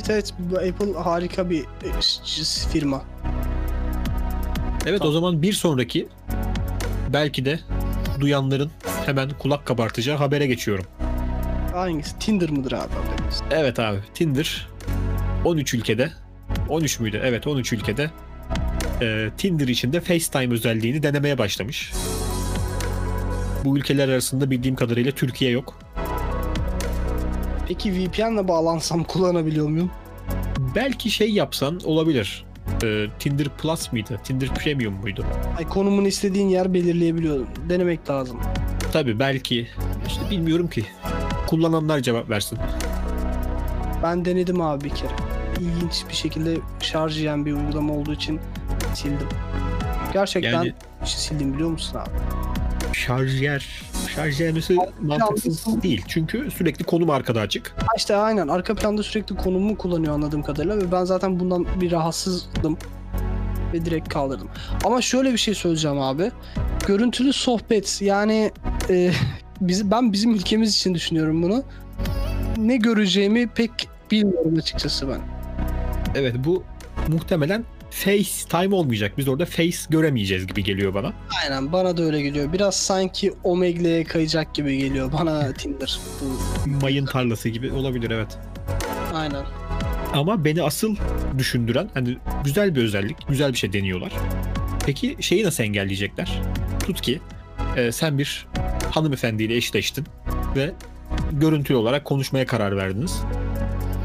Evet, 0.09 0.33
Apple 0.55 0.93
harika 0.99 1.49
bir 1.49 1.61
e, 1.61 1.89
firma. 2.71 3.03
Evet 4.85 5.01
o 5.01 5.11
zaman 5.11 5.41
bir 5.41 5.53
sonraki 5.53 6.07
belki 7.13 7.45
de 7.45 7.59
duyanların 8.19 8.71
hemen 9.05 9.29
kulak 9.39 9.65
kabartacağı 9.65 10.17
habere 10.17 10.47
geçiyorum. 10.47 10.85
Hangisi? 11.73 12.19
Tinder 12.19 12.49
mıdır 12.49 12.71
abi? 12.71 12.93
haberiniz? 12.93 13.41
Evet 13.51 13.79
abi 13.79 13.97
Tinder 14.13 14.67
13 15.45 15.73
ülkede 15.73 16.11
13 16.69 16.99
müydü? 16.99 17.21
Evet 17.23 17.47
13 17.47 17.73
ülkede 17.73 18.11
e, 19.01 19.29
Tinder 19.37 19.67
içinde 19.67 20.01
FaceTime 20.01 20.53
özelliğini 20.53 21.03
denemeye 21.03 21.37
başlamış. 21.37 21.91
Bu 23.65 23.77
ülkeler 23.77 24.09
arasında 24.09 24.51
bildiğim 24.51 24.75
kadarıyla 24.75 25.11
Türkiye 25.11 25.51
yok. 25.51 25.79
Peki 27.67 27.93
VPN'le 27.93 28.47
bağlansam 28.47 29.03
kullanabiliyor 29.03 29.67
muyum? 29.69 29.91
Belki 30.75 31.11
şey 31.11 31.29
yapsan 31.29 31.79
olabilir. 31.83 32.45
E, 32.85 33.07
Tinder 33.19 33.47
Plus 33.49 33.91
mıydı? 33.91 34.19
Tinder 34.23 34.49
Premium 34.49 34.93
muydu? 34.93 35.25
Ay 35.57 35.69
konumunu 35.69 36.07
istediğin 36.07 36.49
yer 36.49 36.73
belirleyebiliyorum. 36.73 37.47
Denemek 37.69 38.09
lazım. 38.09 38.39
Tabii 38.93 39.19
belki 39.19 39.67
işte 40.07 40.21
bilmiyorum 40.31 40.67
ki. 40.69 40.85
Kullananlar 41.47 41.99
cevap 41.99 42.29
versin. 42.29 42.57
Ben 44.03 44.25
denedim 44.25 44.61
abi 44.61 44.83
bir 44.83 44.89
kere. 44.89 45.11
İlginç 45.59 46.03
bir 46.09 46.13
şekilde 46.15 46.57
şarj 46.81 47.17
yiyen 47.17 47.45
bir 47.45 47.53
uygulama 47.53 47.93
olduğu 47.93 48.13
için 48.13 48.39
sildim. 48.93 49.27
Gerçekten 50.13 50.51
Yani 50.51 50.73
sildim 51.05 51.53
biliyor 51.53 51.69
musun 51.69 51.97
abi? 51.99 52.09
şarj 52.93 53.41
yer, 53.41 53.81
şarj 54.15 54.41
yermesi 54.41 54.77
mantıksız 55.01 55.83
değil. 55.83 56.03
Çünkü 56.07 56.51
sürekli 56.51 56.83
konum 56.85 57.09
arkada 57.09 57.41
açık. 57.41 57.75
Ha 57.77 57.87
İşte 57.97 58.15
aynen 58.15 58.47
arka 58.47 58.75
planda 58.75 59.03
sürekli 59.03 59.35
konumu 59.35 59.77
kullanıyor 59.77 60.13
anladığım 60.13 60.43
kadarıyla 60.43 60.77
ve 60.77 60.91
ben 60.91 61.03
zaten 61.03 61.39
bundan 61.39 61.81
bir 61.81 61.91
rahatsızdım 61.91 62.77
ve 63.73 63.85
direkt 63.85 64.09
kaldırdım. 64.09 64.49
Ama 64.85 65.01
şöyle 65.01 65.33
bir 65.33 65.37
şey 65.37 65.53
söyleyeceğim 65.53 65.99
abi. 65.99 66.31
Görüntülü 66.87 67.33
sohbet 67.33 68.01
yani 68.01 68.51
e, 68.89 69.11
biz, 69.61 69.91
ben 69.91 70.13
bizim 70.13 70.31
ülkemiz 70.31 70.75
için 70.75 70.93
düşünüyorum 70.93 71.43
bunu. 71.43 71.63
Ne 72.57 72.77
göreceğimi 72.77 73.47
pek 73.47 73.71
bilmiyorum 74.11 74.55
açıkçası 74.57 75.09
ben. 75.09 75.19
Evet 76.15 76.35
bu 76.37 76.63
muhtemelen 77.07 77.63
FaceTime 77.95 78.75
olmayacak. 78.75 79.17
Biz 79.17 79.27
orada 79.27 79.45
face 79.45 79.77
göremeyeceğiz 79.89 80.47
gibi 80.47 80.63
geliyor 80.63 80.93
bana. 80.93 81.13
Aynen 81.43 81.71
bana 81.71 81.97
da 81.97 82.03
öyle 82.03 82.21
geliyor. 82.21 82.53
Biraz 82.53 82.75
sanki 82.75 83.33
Omegle'ye 83.43 84.03
kayacak 84.03 84.55
gibi 84.55 84.77
geliyor 84.77 85.11
bana 85.19 85.53
Tinder. 85.53 85.99
Bu, 86.21 86.69
Mayın 86.81 87.05
tarlası 87.05 87.49
gibi 87.49 87.71
olabilir 87.71 88.11
evet. 88.11 88.37
aynen. 89.13 89.45
Ama 90.13 90.45
beni 90.45 90.63
asıl 90.63 90.95
düşündüren 91.37 91.89
hani 91.93 92.17
güzel 92.45 92.75
bir 92.75 92.83
özellik, 92.83 93.27
güzel 93.27 93.53
bir 93.53 93.57
şey 93.57 93.73
deniyorlar. 93.73 94.11
Peki 94.85 95.17
şeyi 95.19 95.43
nasıl 95.43 95.63
engelleyecekler? 95.63 96.41
Tut 96.85 97.01
ki 97.01 97.19
e, 97.77 97.91
sen 97.91 98.17
bir 98.17 98.47
hanımefendiyle 98.91 99.55
eşleştin 99.55 100.05
ve 100.55 100.71
görüntülü 101.31 101.77
olarak 101.77 102.05
konuşmaya 102.05 102.45
karar 102.45 102.77
verdiniz. 102.77 103.21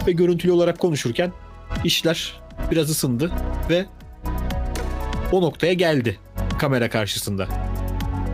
Ve 0.06 0.12
görüntülü 0.12 0.52
olarak 0.52 0.78
konuşurken 0.78 1.32
işler 1.84 2.40
biraz 2.70 2.90
ısındı 2.90 3.30
ve 3.70 3.86
o 5.32 5.42
noktaya 5.42 5.72
geldi 5.72 6.18
kamera 6.58 6.90
karşısında. 6.90 7.46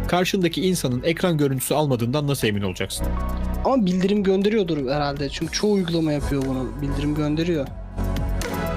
Karşındaki 0.08 0.62
insanın 0.68 1.02
ekran 1.02 1.38
görüntüsü 1.38 1.74
almadığından 1.74 2.26
nasıl 2.26 2.48
emin 2.48 2.62
olacaksın? 2.62 3.06
Ama 3.64 3.86
bildirim 3.86 4.22
gönderiyordur 4.22 4.90
herhalde. 4.90 5.28
Çünkü 5.28 5.52
çoğu 5.52 5.72
uygulama 5.72 6.12
yapıyor 6.12 6.42
bunu. 6.46 6.68
Bildirim 6.82 7.14
gönderiyor. 7.14 7.66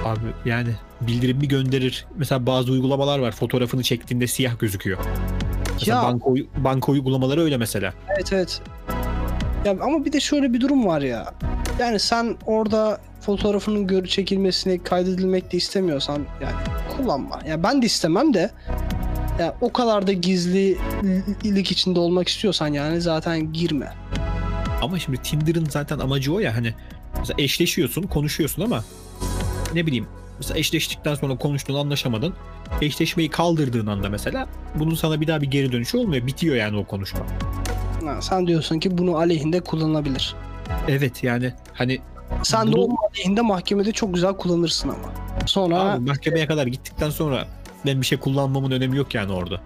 Abi 0.04 0.20
yani 0.44 0.68
bildirim 1.00 1.40
bir 1.40 1.48
gönderir. 1.48 2.06
Mesela 2.16 2.46
bazı 2.46 2.72
uygulamalar 2.72 3.18
var. 3.18 3.32
Fotoğrafını 3.32 3.82
çektiğinde 3.82 4.26
siyah 4.26 4.58
gözüküyor. 4.58 4.98
Mesela 5.72 5.96
Ya. 5.96 6.02
banka, 6.08 6.30
banka 6.56 6.92
uygulamaları 6.92 7.40
öyle 7.40 7.56
mesela. 7.56 7.94
Evet 8.16 8.32
evet. 8.32 8.62
Ya 9.64 9.76
ama 9.82 10.04
bir 10.04 10.12
de 10.12 10.20
şöyle 10.20 10.52
bir 10.52 10.60
durum 10.60 10.86
var 10.86 11.00
ya. 11.00 11.34
Yani 11.78 11.98
sen 11.98 12.36
orada 12.46 13.00
fotoğrafının 13.30 13.86
gör 13.86 14.06
çekilmesini 14.06 14.82
kaydedilmek 14.82 15.52
de 15.52 15.56
istemiyorsan 15.56 16.26
yani 16.42 16.54
kullanma. 16.96 17.40
Ya 17.48 17.62
ben 17.62 17.82
de 17.82 17.86
istemem 17.86 18.34
de 18.34 18.50
ya 19.38 19.56
o 19.60 19.72
kadar 19.72 20.06
da 20.06 20.12
gizlilik 20.12 21.70
içinde 21.70 22.00
olmak 22.00 22.28
istiyorsan 22.28 22.66
yani 22.72 23.00
zaten 23.00 23.52
girme. 23.52 23.92
Ama 24.82 24.98
şimdi 24.98 25.18
Tinder'ın 25.22 25.64
zaten 25.64 25.98
amacı 25.98 26.34
o 26.34 26.38
ya 26.38 26.56
hani 26.56 26.74
mesela 27.18 27.34
eşleşiyorsun, 27.42 28.02
konuşuyorsun 28.02 28.62
ama 28.62 28.84
ne 29.74 29.86
bileyim 29.86 30.06
mesela 30.38 30.58
eşleştikten 30.58 31.14
sonra 31.14 31.36
konuştuğun 31.36 31.74
anlaşamadın. 31.74 32.34
Eşleşmeyi 32.80 33.30
kaldırdığın 33.30 33.86
anda 33.86 34.08
mesela 34.08 34.48
bunun 34.74 34.94
sana 34.94 35.20
bir 35.20 35.26
daha 35.26 35.40
bir 35.40 35.50
geri 35.50 35.72
dönüşü 35.72 35.98
olmuyor. 35.98 36.26
Bitiyor 36.26 36.56
yani 36.56 36.76
o 36.76 36.84
konuşma. 36.84 37.20
Ha, 38.04 38.22
sen 38.22 38.46
diyorsun 38.46 38.78
ki 38.78 38.98
bunu 38.98 39.16
aleyhinde 39.16 39.60
kullanılabilir. 39.60 40.34
Evet 40.88 41.22
yani 41.24 41.52
hani 41.72 42.00
Sen 42.42 42.68
de 42.68 42.72
Bunu- 42.72 42.84
onun 42.84 42.96
aleyhinde 43.10 43.40
mahkemede 43.40 43.92
çok 43.92 44.14
güzel 44.14 44.32
kullanırsın 44.32 44.88
ama. 44.88 45.12
Sonra 45.46 45.78
abi 45.80 46.04
mahkemeye 46.08 46.46
kadar 46.46 46.66
gittikten 46.66 47.10
sonra 47.10 47.46
ben 47.86 48.00
bir 48.00 48.06
şey 48.06 48.18
kullanmamın 48.18 48.70
önemi 48.70 48.96
yok 48.96 49.14
yani 49.14 49.32
orada. 49.32 49.60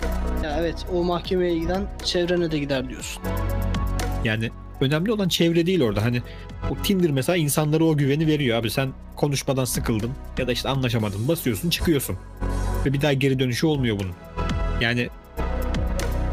ya 0.45 0.57
evet 0.61 0.87
o 0.95 1.05
mahkemeye 1.05 1.59
giden 1.59 1.83
çevrene 2.05 2.51
de 2.51 2.59
gider 2.59 2.89
diyorsun. 2.89 3.23
Yani 4.25 4.51
önemli 4.81 5.13
olan 5.13 5.29
çevre 5.29 5.67
değil 5.67 5.83
orada. 5.83 6.03
Hani 6.03 6.23
o 6.71 6.83
Tinder 6.83 7.11
mesela 7.11 7.37
insanlara 7.37 7.85
o 7.85 7.97
güveni 7.97 8.27
veriyor 8.27 8.59
abi. 8.59 8.71
Sen 8.71 8.89
konuşmadan 9.17 9.65
sıkıldın 9.65 10.11
ya 10.39 10.47
da 10.47 10.53
işte 10.53 10.69
anlaşamadın. 10.69 11.29
Basıyorsun 11.29 11.71
çıkıyorsun. 11.71 12.17
Ve 12.87 12.93
bir 12.93 13.01
daha 13.03 13.13
geri 13.13 13.39
dönüşü 13.39 13.67
olmuyor 13.67 13.99
bunun. 13.99 14.13
Yani 14.81 15.09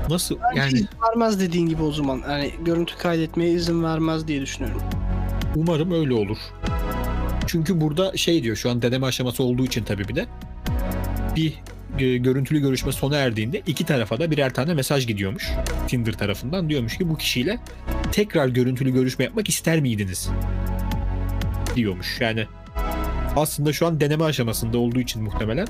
nasıl 0.10 0.36
Yani... 0.36 0.60
yani 0.60 0.74
İzin 0.74 0.90
vermez 1.10 1.40
dediğin 1.40 1.68
gibi 1.68 1.84
o 1.84 1.92
zaman. 1.92 2.22
Yani 2.30 2.52
görüntü 2.66 2.98
kaydetmeye 2.98 3.52
izin 3.52 3.84
vermez 3.84 4.28
diye 4.28 4.42
düşünüyorum. 4.42 4.82
Umarım 5.56 5.92
öyle 5.92 6.14
olur. 6.14 6.38
Çünkü 7.48 7.82
burada 7.82 8.18
şey 8.18 8.44
diyor 8.44 8.56
şu 8.56 8.70
an 8.70 8.82
deneme 8.82 9.08
aşaması 9.08 9.44
olduğu 9.44 9.66
için 9.66 9.84
tabii 9.84 10.08
bir 10.08 10.16
de 10.16 10.26
bir 11.36 11.54
e, 12.00 12.18
görüntülü 12.18 12.60
görüşme 12.60 12.92
sona 12.92 13.18
erdiğinde 13.18 13.62
iki 13.68 13.86
tarafa 13.86 14.20
da 14.20 14.32
birer 14.32 14.54
tane 14.54 14.74
mesaj 14.74 15.08
gidiyormuş. 15.08 15.52
Tinder 15.88 16.14
tarafından 16.14 16.70
diyormuş 16.70 16.98
ki 16.98 17.10
bu 17.10 17.18
kişiyle 17.18 17.60
tekrar 18.12 18.48
görüntülü 18.48 18.94
görüşme 18.94 19.26
yapmak 19.26 19.50
ister 19.50 19.80
miydiniz? 19.82 20.30
Diyormuş. 21.76 22.22
Yani 22.22 22.46
aslında 23.36 23.74
şu 23.74 23.88
an 23.88 24.00
deneme 24.00 24.24
aşamasında 24.24 24.78
olduğu 24.78 25.00
için 25.00 25.24
muhtemelen 25.24 25.68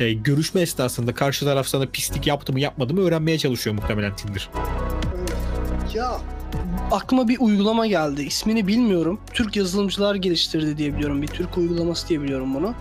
e, 0.00 0.12
görüşme 0.12 0.60
esnasında 0.60 1.14
karşı 1.14 1.44
taraf 1.44 1.66
sana 1.66 1.86
pislik 1.86 2.26
yaptı 2.26 2.52
mı 2.52 2.60
yapmadı 2.60 2.94
mı 2.94 3.00
öğrenmeye 3.00 3.38
çalışıyor 3.38 3.76
muhtemelen 3.76 4.16
Tinder. 4.16 4.48
Ya 5.94 6.20
aklıma 6.92 7.28
bir 7.28 7.40
uygulama 7.40 7.86
geldi. 7.86 8.22
İsmini 8.22 8.66
bilmiyorum. 8.66 9.20
Türk 9.32 9.56
yazılımcılar 9.56 10.14
geliştirdi 10.14 10.78
diye 10.78 10.94
biliyorum. 10.94 11.22
Bir 11.22 11.26
Türk 11.26 11.58
uygulaması 11.58 12.08
diye 12.08 12.22
biliyorum 12.22 12.54
bunu. 12.54 12.74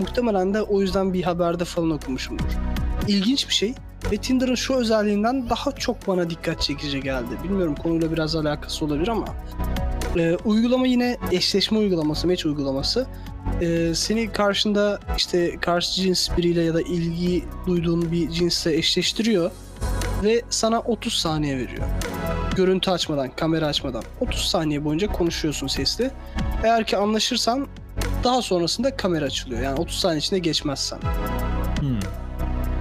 Muhtemelen 0.00 0.54
de 0.54 0.62
o 0.62 0.80
yüzden 0.80 1.12
bir 1.12 1.22
haberde 1.22 1.64
falan 1.64 1.90
okumuşumdur. 1.90 2.44
İlginç 3.08 3.48
bir 3.48 3.54
şey. 3.54 3.74
Ve 4.12 4.16
Tinder'ın 4.16 4.54
şu 4.54 4.74
özelliğinden 4.74 5.50
daha 5.50 5.72
çok 5.72 6.08
bana 6.08 6.30
dikkat 6.30 6.62
çekici 6.62 7.00
geldi. 7.00 7.28
Bilmiyorum 7.44 7.74
konuyla 7.82 8.12
biraz 8.12 8.36
alakası 8.36 8.84
olabilir 8.84 9.08
ama. 9.08 9.26
Ee, 10.18 10.36
uygulama 10.44 10.86
yine 10.86 11.16
eşleşme 11.32 11.78
uygulaması, 11.78 12.26
match 12.26 12.46
uygulaması. 12.46 13.06
Ee, 13.60 13.92
seni 13.94 14.32
karşında 14.32 15.00
işte 15.16 15.56
karşı 15.60 16.02
cins 16.02 16.28
biriyle 16.36 16.62
ya 16.62 16.74
da 16.74 16.82
ilgi 16.82 17.44
duyduğun 17.66 18.12
bir 18.12 18.30
cinsle 18.30 18.76
eşleştiriyor 18.76 19.50
ve 20.24 20.42
sana 20.50 20.80
30 20.80 21.12
saniye 21.14 21.56
veriyor 21.56 21.86
görüntü 22.56 22.90
açmadan, 22.90 23.30
kamera 23.36 23.66
açmadan 23.66 24.02
30 24.20 24.40
saniye 24.40 24.84
boyunca 24.84 25.06
konuşuyorsun 25.12 25.66
sesli. 25.66 26.10
Eğer 26.64 26.86
ki 26.86 26.96
anlaşırsan 26.96 27.66
daha 28.24 28.42
sonrasında 28.42 28.96
kamera 28.96 29.24
açılıyor. 29.24 29.62
Yani 29.62 29.80
30 29.80 29.98
saniye 29.98 30.18
içinde 30.18 30.38
geçmezsen. 30.38 30.98
Hmm. 31.80 31.98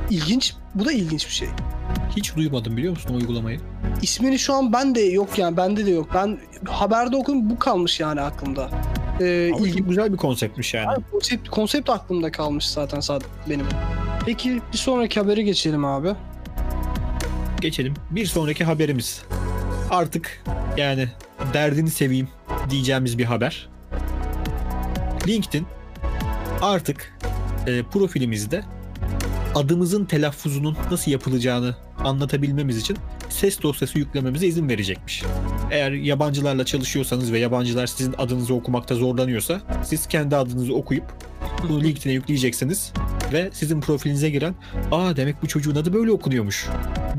İlginç. 0.09 0.53
Bu 0.75 0.85
da 0.85 0.91
ilginç 0.91 1.27
bir 1.27 1.31
şey. 1.33 1.47
Hiç 2.15 2.35
duymadım 2.35 2.77
biliyor 2.77 2.93
musun 2.93 3.09
o 3.13 3.17
uygulamayı? 3.17 3.59
İsmini 4.01 4.39
şu 4.39 4.53
an 4.53 4.73
ben 4.73 4.95
de 4.95 5.01
yok 5.01 5.37
yani 5.39 5.57
bende 5.57 5.85
de 5.85 5.91
yok. 5.91 6.09
Ben 6.13 6.37
haberde 6.67 7.15
okudum 7.15 7.49
bu 7.49 7.59
kalmış 7.59 7.99
yani 7.99 8.21
aklımda. 8.21 8.69
Ee, 9.21 9.51
Ama 9.55 9.67
ilgi- 9.67 9.83
güzel 9.83 10.13
bir 10.13 10.17
konseptmiş 10.17 10.73
yani. 10.73 10.87
Abi 10.87 11.01
konsept, 11.11 11.49
konsept 11.49 11.89
aklımda 11.89 12.31
kalmış 12.31 12.67
zaten 12.67 12.99
sadece 12.99 13.25
benim. 13.49 13.65
Peki 14.25 14.61
bir 14.73 14.77
sonraki 14.77 15.19
habere 15.19 15.41
geçelim 15.41 15.85
abi. 15.85 16.09
Geçelim. 17.61 17.93
Bir 18.11 18.25
sonraki 18.25 18.63
haberimiz. 18.63 19.21
Artık 19.89 20.43
yani 20.77 21.07
derdini 21.53 21.89
seveyim 21.89 22.27
diyeceğimiz 22.69 23.17
bir 23.17 23.25
haber. 23.25 23.69
LinkedIn 25.27 25.65
artık 26.61 27.17
e, 27.67 27.83
profilimizde 27.83 28.63
adımızın 29.55 30.05
telaffuzunun 30.05 30.77
nasıl 30.91 31.11
yapılacağını 31.11 31.75
anlatabilmemiz 32.03 32.77
için 32.77 32.97
ses 33.29 33.61
dosyası 33.61 33.99
yüklememize 33.99 34.47
izin 34.47 34.69
verecekmiş. 34.69 35.23
Eğer 35.71 35.91
yabancılarla 35.91 36.65
çalışıyorsanız 36.65 37.31
ve 37.31 37.39
yabancılar 37.39 37.87
sizin 37.87 38.15
adınızı 38.17 38.53
okumakta 38.53 38.95
zorlanıyorsa 38.95 39.61
siz 39.83 40.07
kendi 40.07 40.35
adınızı 40.35 40.75
okuyup 40.75 41.05
bunu 41.63 41.83
LinkedIn'e 41.83 42.13
yükleyeceksiniz 42.13 42.93
ve 43.33 43.49
sizin 43.53 43.81
profilinize 43.81 44.29
giren 44.29 44.55
aa 44.91 45.15
demek 45.15 45.43
bu 45.43 45.47
çocuğun 45.47 45.75
adı 45.75 45.93
böyle 45.93 46.11
okunuyormuş 46.11 46.67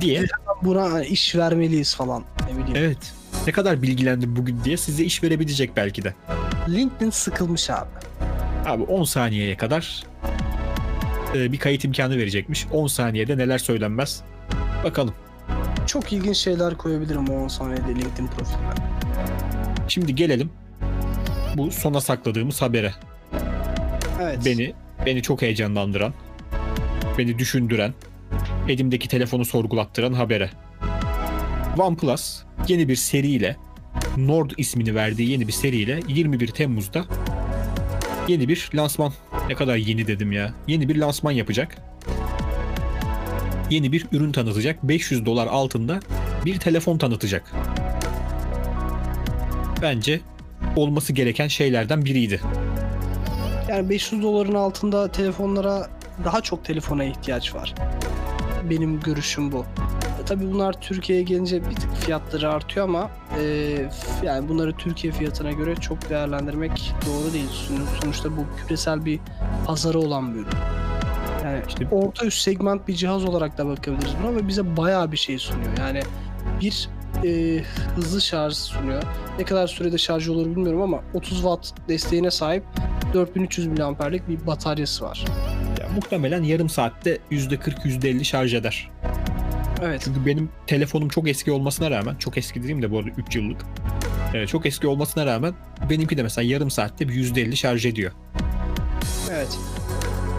diye 0.00 0.24
Buna 0.62 1.04
iş 1.04 1.36
vermeliyiz 1.36 1.94
falan. 1.94 2.24
Ne 2.46 2.58
bileyim. 2.58 2.76
Evet. 2.76 3.14
Ne 3.46 3.52
kadar 3.52 3.82
bilgilendim 3.82 4.36
bugün 4.36 4.64
diye 4.64 4.76
size 4.76 5.04
iş 5.04 5.22
verebilecek 5.22 5.76
belki 5.76 6.04
de. 6.04 6.14
LinkedIn 6.68 7.10
sıkılmış 7.10 7.70
abi. 7.70 7.88
Abi 8.66 8.82
10 8.82 9.04
saniyeye 9.04 9.56
kadar 9.56 10.04
e, 11.34 11.52
bir 11.52 11.58
kayıt 11.58 11.84
imkanı 11.84 12.16
verecekmiş. 12.18 12.66
10 12.72 12.86
saniyede 12.86 13.38
neler 13.38 13.58
söylenmez. 13.58 14.22
Bakalım. 14.84 15.14
Çok 15.86 16.12
ilginç 16.12 16.36
şeyler 16.36 16.76
koyabilirim 16.76 17.28
o 17.28 17.34
10 17.34 17.48
saniyede 17.48 17.88
LinkedIn 17.88 18.26
profiline. 18.26 18.70
Şimdi 19.88 20.14
gelelim 20.14 20.50
bu 21.56 21.70
sona 21.70 22.00
sakladığımız 22.00 22.62
habere. 22.62 22.94
Evet. 24.22 24.38
Beni 24.44 24.74
beni 25.06 25.22
çok 25.22 25.42
heyecanlandıran, 25.42 26.14
beni 27.18 27.38
düşündüren, 27.38 27.94
elimdeki 28.68 29.08
telefonu 29.08 29.44
sorgulattıran 29.44 30.12
habere. 30.12 30.50
OnePlus 31.78 32.42
yeni 32.68 32.88
bir 32.88 32.96
seriyle 32.96 33.56
Nord 34.16 34.50
ismini 34.56 34.94
verdiği 34.94 35.30
yeni 35.30 35.46
bir 35.46 35.52
seriyle 35.52 36.00
21 36.08 36.48
Temmuz'da 36.48 37.04
yeni 38.28 38.48
bir 38.48 38.70
lansman. 38.74 39.12
Ne 39.48 39.54
kadar 39.54 39.76
yeni 39.76 40.06
dedim 40.06 40.32
ya. 40.32 40.54
Yeni 40.66 40.88
bir 40.88 40.96
lansman 40.96 41.32
yapacak. 41.32 41.76
Yeni 43.70 43.92
bir 43.92 44.06
ürün 44.12 44.32
tanıtacak. 44.32 44.82
500 44.82 45.26
dolar 45.26 45.46
altında 45.46 46.00
bir 46.44 46.58
telefon 46.58 46.98
tanıtacak. 46.98 47.52
Bence 49.82 50.20
olması 50.76 51.12
gereken 51.12 51.48
şeylerden 51.48 52.04
biriydi. 52.04 52.40
Yani 53.68 53.90
500 53.90 54.22
doların 54.22 54.54
altında 54.54 55.12
telefonlara 55.12 55.90
daha 56.24 56.40
çok 56.40 56.64
telefona 56.64 57.04
ihtiyaç 57.04 57.54
var. 57.54 57.74
Benim 58.70 59.00
görüşüm 59.00 59.52
bu. 59.52 59.64
Tabii 60.26 60.52
bunlar 60.52 60.72
Türkiye'ye 60.80 61.24
gelince 61.24 61.70
bir 61.70 61.74
tık 61.76 61.94
fiyatları 61.96 62.50
artıyor 62.52 62.88
ama 62.88 63.10
e, 63.40 63.42
yani 64.24 64.48
bunları 64.48 64.72
Türkiye 64.72 65.12
fiyatına 65.12 65.50
göre 65.52 65.74
çok 65.76 66.10
değerlendirmek 66.10 66.92
doğru 67.06 67.32
değil. 67.32 67.48
Son- 67.50 68.00
Sonuçta 68.02 68.30
bu 68.36 68.44
küresel 68.66 69.04
bir 69.04 69.20
pazarı 69.66 69.98
olan 69.98 70.34
bir 70.34 70.38
ürün. 70.40 70.48
Yani 71.44 71.60
İşte- 71.68 71.88
orta 71.90 72.26
üst 72.26 72.38
segment 72.42 72.88
bir 72.88 72.94
cihaz 72.94 73.24
olarak 73.24 73.58
da 73.58 73.66
bakabiliriz 73.66 74.12
buna 74.22 74.36
ve 74.36 74.48
bize 74.48 74.76
bayağı 74.76 75.12
bir 75.12 75.16
şey 75.16 75.38
sunuyor. 75.38 75.78
Yani 75.78 76.02
bir 76.60 76.88
e, 77.24 77.62
hızlı 77.96 78.20
şarj 78.20 78.54
sunuyor. 78.54 79.02
Ne 79.38 79.44
kadar 79.44 79.66
sürede 79.66 79.98
şarj 79.98 80.28
olur 80.28 80.46
bilmiyorum 80.46 80.82
ama 80.82 81.00
30 81.14 81.32
watt 81.36 81.72
desteğine 81.88 82.30
sahip 82.30 82.64
4300 83.14 83.66
miliamperlik 83.66 84.28
bir 84.28 84.46
bataryası 84.46 85.04
var. 85.04 85.24
Ya, 85.80 85.88
muhtemelen 85.94 86.42
yarım 86.42 86.68
saatte 86.68 87.18
%40-%50 87.30 88.24
şarj 88.24 88.54
eder. 88.54 88.90
Evet. 89.82 90.00
Çünkü 90.04 90.26
benim 90.26 90.48
telefonum 90.66 91.08
çok 91.08 91.28
eski 91.28 91.52
olmasına 91.52 91.90
rağmen, 91.90 92.14
çok 92.14 92.38
eski 92.38 92.62
dediğim 92.62 92.82
de 92.82 92.90
bu 92.90 92.98
arada 92.98 93.10
3 93.28 93.36
yıllık. 93.36 93.62
Ee, 94.34 94.46
çok 94.46 94.66
eski 94.66 94.86
olmasına 94.86 95.26
rağmen 95.26 95.54
benimki 95.90 96.16
de 96.16 96.22
mesela 96.22 96.48
yarım 96.48 96.70
saatte 96.70 97.08
bir 97.08 97.14
%50 97.14 97.56
şarj 97.56 97.86
ediyor. 97.86 98.12
Evet. 99.30 99.58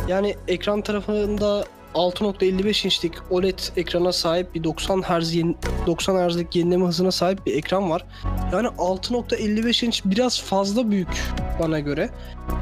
Yani 0.07 0.35
ekran 0.47 0.81
tarafında 0.81 1.65
6.55 1.95 2.85
inçlik 2.85 3.13
OLED 3.29 3.59
ekrana 3.77 4.11
sahip 4.11 4.55
bir 4.55 4.63
90 4.63 5.01
Hz 5.01 5.33
yeni, 5.33 5.55
90 5.87 6.29
Hz'lik 6.29 6.55
yenileme 6.55 6.85
hızına 6.85 7.11
sahip 7.11 7.45
bir 7.45 7.55
ekran 7.55 7.89
var. 7.89 8.05
Yani 8.53 8.67
6.55 8.67 9.85
inç 9.85 10.01
biraz 10.05 10.41
fazla 10.41 10.91
büyük 10.91 11.23
bana 11.59 11.79
göre. 11.79 12.09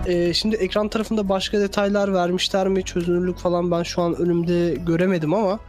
Ee, 0.07 0.33
şimdi 0.33 0.55
ekran 0.55 0.87
tarafında 0.87 1.29
başka 1.29 1.59
detaylar 1.59 2.13
vermişler 2.13 2.67
mi? 2.67 2.83
Çözünürlük 2.83 3.37
falan 3.37 3.71
ben 3.71 3.83
şu 3.83 4.01
an 4.01 4.15
önümde 4.15 4.75
göremedim 4.75 5.33
ama 5.33 5.59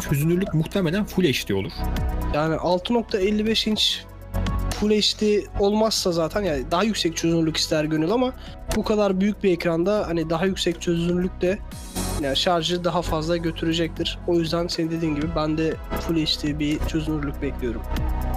Çözünürlük 0.00 0.54
muhtemelen 0.54 1.04
Full 1.04 1.24
HD 1.24 1.50
olur. 1.50 1.72
Yani 2.34 2.54
6.55 2.54 3.70
inç 3.70 4.04
Full 4.70 4.90
HD 4.90 5.46
olmazsa 5.60 6.12
zaten 6.12 6.42
yani 6.42 6.70
daha 6.70 6.82
yüksek 6.82 7.16
çözünürlük 7.16 7.56
ister 7.56 7.84
gönül 7.84 8.10
ama 8.10 8.32
bu 8.76 8.84
kadar 8.84 9.20
büyük 9.20 9.42
bir 9.42 9.52
ekranda 9.52 10.06
hani 10.06 10.30
daha 10.30 10.46
yüksek 10.46 10.82
çözünürlük 10.82 11.40
de 11.40 11.58
yani 12.22 12.36
şarjı 12.36 12.84
daha 12.84 13.02
fazla 13.02 13.36
götürecektir. 13.36 14.18
O 14.26 14.34
yüzden 14.38 14.66
senin 14.66 14.90
dediğin 14.90 15.14
gibi 15.14 15.26
ben 15.36 15.58
de 15.58 15.74
Full 16.00 16.16
HD 16.16 16.58
bir 16.58 16.78
çözünürlük 16.78 17.42
bekliyorum. 17.42 17.82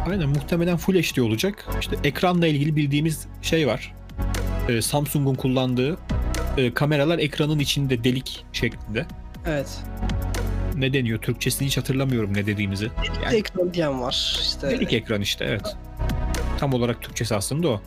Aynen 0.09 0.29
muhtemelen 0.29 0.77
Full 0.77 0.95
HD 0.95 1.17
olacak. 1.17 1.67
İşte 1.79 1.95
ekranla 2.03 2.47
ilgili 2.47 2.75
bildiğimiz 2.75 3.27
şey 3.41 3.67
var. 3.67 3.93
Ee, 4.69 4.81
Samsung'un 4.81 5.35
kullandığı 5.35 5.97
e, 6.57 6.73
kameralar 6.73 7.19
ekranın 7.19 7.59
içinde 7.59 8.03
delik 8.03 8.45
şeklinde. 8.53 9.05
Evet. 9.45 9.79
Ne 10.79 10.93
deniyor? 10.93 11.19
Türkçesini 11.19 11.67
hiç 11.67 11.77
hatırlamıyorum 11.77 12.33
ne 12.33 12.45
dediğimizi. 12.45 12.85
Bir 12.85 13.23
Yani- 13.23 13.35
ekran 13.35 13.73
diyen 13.73 14.01
var 14.01 14.39
işte. 14.41 14.69
Delik 14.69 14.93
ekran 14.93 15.21
işte 15.21 15.45
evet. 15.45 15.75
Tam 16.59 16.73
olarak 16.73 17.01
Türkçesi 17.01 17.35
aslında 17.35 17.67
o. 17.69 17.81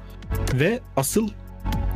Ve 0.55 0.81
asıl 0.97 1.29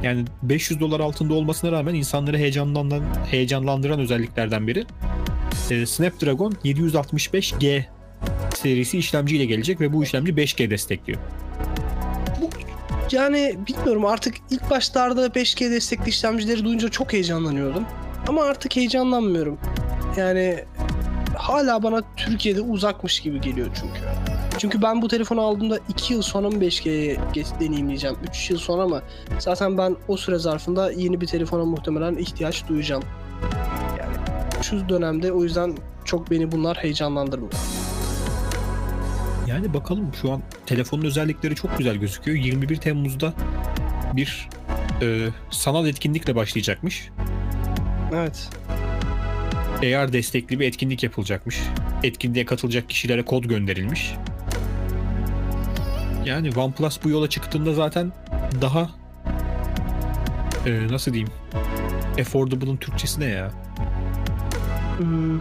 yani 0.02 0.24
500 0.42 0.80
dolar 0.80 1.00
altında 1.00 1.34
olmasına 1.34 1.72
rağmen 1.72 1.94
insanları 1.94 2.38
heyecanlandıran, 2.38 3.04
heyecanlandıran 3.30 4.00
özelliklerden 4.00 4.66
biri 4.66 4.84
e, 5.70 5.86
Snapdragon 5.86 6.52
765G 6.64 7.84
serisi 8.54 8.98
işlemciyle 8.98 9.44
gelecek 9.44 9.80
ve 9.80 9.92
bu 9.92 10.02
işlemci 10.04 10.32
5G 10.32 10.70
destekliyor. 10.70 11.18
Yani 13.12 13.56
bilmiyorum 13.68 14.04
artık 14.04 14.34
ilk 14.50 14.70
başlarda 14.70 15.26
5G 15.26 15.70
destekli 15.70 16.08
işlemcileri 16.08 16.64
duyunca 16.64 16.88
çok 16.88 17.12
heyecanlanıyordum. 17.12 17.84
Ama 18.28 18.42
artık 18.44 18.76
heyecanlanmıyorum. 18.76 19.58
Yani 20.16 20.64
hala 21.48 21.82
bana 21.82 22.02
Türkiye'de 22.16 22.60
uzakmış 22.60 23.20
gibi 23.20 23.40
geliyor 23.40 23.68
çünkü. 23.74 24.00
Çünkü 24.58 24.82
ben 24.82 25.02
bu 25.02 25.08
telefonu 25.08 25.40
aldığımda 25.40 25.78
2 25.88 26.12
yıl 26.14 26.22
sonra 26.22 26.50
mı 26.50 26.56
5G'ye 26.56 27.20
geç 27.32 27.46
deneyimleyeceğim? 27.60 28.16
3 28.28 28.50
yıl 28.50 28.58
sonra 28.58 28.88
mı? 28.88 29.02
Zaten 29.38 29.78
ben 29.78 29.96
o 30.08 30.16
süre 30.16 30.38
zarfında 30.38 30.92
yeni 30.92 31.20
bir 31.20 31.26
telefona 31.26 31.64
muhtemelen 31.64 32.16
ihtiyaç 32.16 32.68
duyacağım. 32.68 33.02
Yani 33.98 34.16
şu 34.62 34.88
dönemde 34.88 35.32
o 35.32 35.44
yüzden 35.44 35.76
çok 36.04 36.30
beni 36.30 36.52
bunlar 36.52 36.76
heyecanlandırmıyor. 36.76 37.52
Yani 39.46 39.74
bakalım 39.74 40.10
şu 40.22 40.32
an 40.32 40.42
telefonun 40.66 41.04
özellikleri 41.04 41.54
çok 41.54 41.78
güzel 41.78 41.96
gözüküyor. 41.96 42.36
21 42.36 42.76
Temmuz'da 42.76 43.32
bir 44.16 44.48
e, 45.02 45.28
sanal 45.50 45.86
etkinlikle 45.86 46.36
başlayacakmış. 46.36 47.08
Evet. 48.14 48.48
AR 49.78 50.12
destekli 50.12 50.60
bir 50.60 50.66
etkinlik 50.66 51.02
yapılacakmış. 51.02 51.60
Etkinliğe 52.02 52.44
katılacak 52.44 52.88
kişilere 52.88 53.22
kod 53.22 53.44
gönderilmiş. 53.44 54.14
Yani 56.24 56.50
OnePlus 56.56 56.98
bu 57.04 57.10
yola 57.10 57.30
çıktığında 57.30 57.74
zaten 57.74 58.12
daha 58.60 58.90
e, 60.66 60.88
nasıl 60.88 61.12
diyeyim? 61.12 61.32
Affordable'ın 62.20 62.76
Türkçesi 62.76 63.20
ne 63.20 63.24
ya? 63.24 63.50
Hmm, 64.98 65.40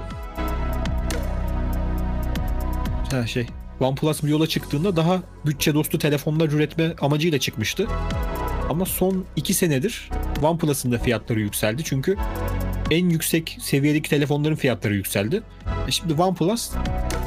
Ha 3.12 3.28
şey. 3.28 3.48
OnePlus 3.80 4.24
bu 4.24 4.28
yola 4.28 4.48
çıktığında 4.48 4.96
daha 4.96 5.20
bütçe 5.46 5.74
dostu 5.74 6.00
telefonlar 6.00 6.50
üretme 6.50 6.94
amacıyla 7.02 7.40
çıkmıştı. 7.40 7.88
Ama 8.70 8.86
son 8.86 9.26
2 9.36 9.54
senedir 9.54 10.10
OnePlus'ın 10.44 10.92
da 10.92 10.98
fiyatları 10.98 11.40
yükseldi. 11.40 11.84
Çünkü 11.84 12.16
en 12.92 13.10
yüksek 13.10 13.58
seviyedeki 13.62 14.10
telefonların 14.10 14.56
fiyatları 14.56 14.96
yükseldi. 14.96 15.44
E 15.88 15.92
Şimdi 15.92 16.22
OnePlus 16.22 16.72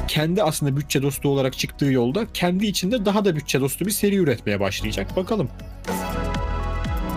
kendi 0.07 0.43
aslında 0.43 0.77
bütçe 0.77 1.01
dostu 1.01 1.29
olarak 1.29 1.57
çıktığı 1.57 1.85
yolda 1.85 2.25
kendi 2.33 2.65
içinde 2.65 3.05
daha 3.05 3.25
da 3.25 3.35
bütçe 3.35 3.61
dostu 3.61 3.85
bir 3.85 3.91
seri 3.91 4.15
üretmeye 4.15 4.59
başlayacak. 4.59 5.15
Bakalım. 5.15 5.49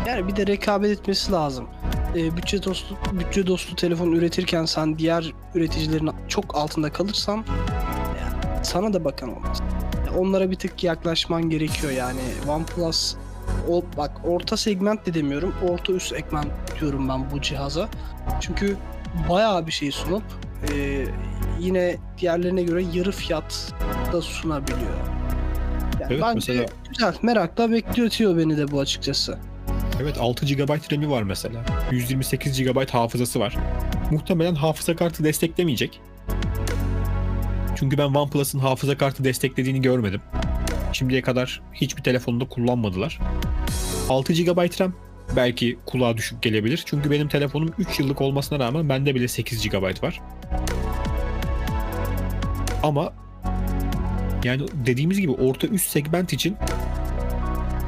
Yani 0.07 0.29
bir 0.29 0.37
de 0.37 0.47
rekabet 0.47 0.91
etmesi 0.91 1.33
lazım. 1.33 1.69
Ee, 2.17 2.37
bütçe 2.37 2.63
dostu 2.63 2.99
bütçe 3.13 3.47
dostu 3.47 3.77
telefon 3.77 4.13
üretirken 4.13 4.65
sen 4.65 4.99
diğer 4.99 5.33
üreticilerin 5.55 6.11
çok 6.29 6.57
altında 6.57 6.93
kalırsan 6.93 7.45
sana 8.63 8.93
da 8.93 9.05
bakan 9.05 9.37
olmaz. 9.37 9.63
Onlara 10.19 10.51
bir 10.51 10.57
tık 10.57 10.85
yaklaşman 10.85 11.51
gerekiyor 11.51 11.93
yani. 11.93 12.21
OnePlus 12.49 13.15
o 13.69 13.85
bak 13.97 14.21
orta 14.25 14.57
segment 14.57 15.07
de 15.07 15.15
demiyorum. 15.15 15.55
Orta 15.69 15.93
üst 15.93 16.09
segment 16.09 16.47
diyorum 16.83 17.09
ben 17.09 17.31
bu 17.31 17.41
cihaza. 17.41 17.89
Çünkü 18.41 18.77
bayağı 19.29 19.67
bir 19.67 19.73
şey 19.73 19.93
sunup 19.93 20.23
e, 20.75 21.05
yine 21.61 21.97
diğerlerine 22.19 22.63
göre 22.63 22.85
yarı 22.95 23.13
fiyat 23.13 23.73
da 24.13 24.21
sunabiliyor. 24.23 24.79
Yani 26.01 26.13
Evet, 26.13 26.23
bence 26.23 26.35
mesela- 26.35 26.67
güzel. 26.89 27.15
Merakla 27.23 27.71
bekletiyor 27.73 28.37
beni 28.39 28.57
de 28.57 28.71
bu 28.71 28.81
açıkçası. 28.81 29.39
Evet 30.03 30.17
6 30.21 30.47
GB 30.47 30.93
RAM'i 30.93 31.11
var 31.11 31.23
mesela. 31.23 31.61
128 31.91 32.63
GB 32.63 32.89
hafızası 32.91 33.41
var. 33.41 33.57
Muhtemelen 34.11 34.55
hafıza 34.55 34.97
kartı 34.97 35.25
desteklemeyecek. 35.25 36.01
Çünkü 37.77 37.99
ben 37.99 38.05
OnePlus'ın 38.05 38.59
hafıza 38.59 38.99
kartı 38.99 39.25
desteklediğini 39.25 39.83
görmedim. 39.83 40.21
Şimdiye 40.93 41.23
kadar 41.23 41.63
hiçbir 41.75 42.03
telefonda 42.03 42.49
kullanmadılar. 42.49 43.19
6 44.09 44.33
GB 44.33 44.81
RAM 44.81 44.93
belki 45.37 45.79
kulağa 45.87 46.17
düşük 46.17 46.43
gelebilir. 46.43 46.83
Çünkü 46.87 47.11
benim 47.11 47.29
telefonum 47.29 47.75
3 47.79 48.01
yıllık 48.01 48.21
olmasına 48.21 48.59
rağmen 48.59 48.89
bende 48.89 49.15
bile 49.15 49.29
8 49.29 49.69
GB 49.69 50.03
var. 50.03 50.21
Ama 52.83 53.13
yani 54.45 54.63
dediğimiz 54.87 55.21
gibi 55.21 55.33
orta 55.33 55.67
üst 55.67 55.91
segment 55.91 56.33
için 56.33 56.57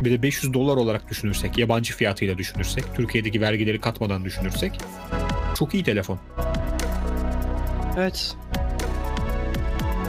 bir 0.05 0.11
de 0.11 0.23
500 0.23 0.55
dolar 0.55 0.77
olarak 0.77 1.11
düşünürsek, 1.11 1.59
yabancı 1.59 1.97
fiyatıyla 1.97 2.39
düşünürsek, 2.39 2.85
Türkiye'deki 2.95 3.41
vergileri 3.41 3.81
katmadan 3.81 4.25
düşünürsek 4.25 4.81
çok 5.59 5.75
iyi 5.75 5.85
telefon. 5.85 6.19
Evet. 7.99 8.37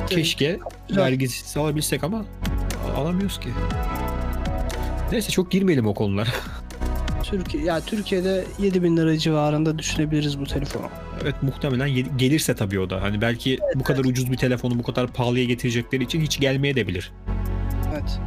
Keşke 0.10 0.60
Güzel. 0.88 1.04
vergisiz 1.04 1.58
alabilsek 1.58 2.04
ama 2.04 2.26
alamıyoruz 2.96 3.40
ki. 3.40 3.50
Neyse 5.12 5.32
çok 5.32 5.52
girmeyelim 5.52 5.88
o 5.88 5.94
konulara. 5.94 6.30
Türkiye 7.30 7.64
ya 7.64 7.82
Türkiye'de 7.82 8.44
7000 8.60 8.98
lira 8.98 9.18
civarında 9.18 9.80
düşünebiliriz 9.80 10.40
bu 10.40 10.44
telefonu. 10.46 10.86
evet 11.24 11.36
muhtemelen 11.42 11.88
ye- 11.88 12.06
gelirse 12.18 12.56
tabii 12.56 12.80
o 12.80 12.90
da. 12.90 13.02
Hani 13.02 13.22
belki 13.22 13.60
bu 13.76 13.84
kadar 13.84 14.06
ucuz 14.06 14.32
bir 14.32 14.38
telefonu 14.38 14.80
bu 14.80 14.84
kadar 14.84 15.08
pahalıya 15.08 15.46
getirecekleri 15.46 16.04
için 16.04 16.22
hiç 16.22 16.40
gelmeye 16.40 16.76
de 16.76 16.88
bilir. 16.88 17.12
Evet. 17.94 18.20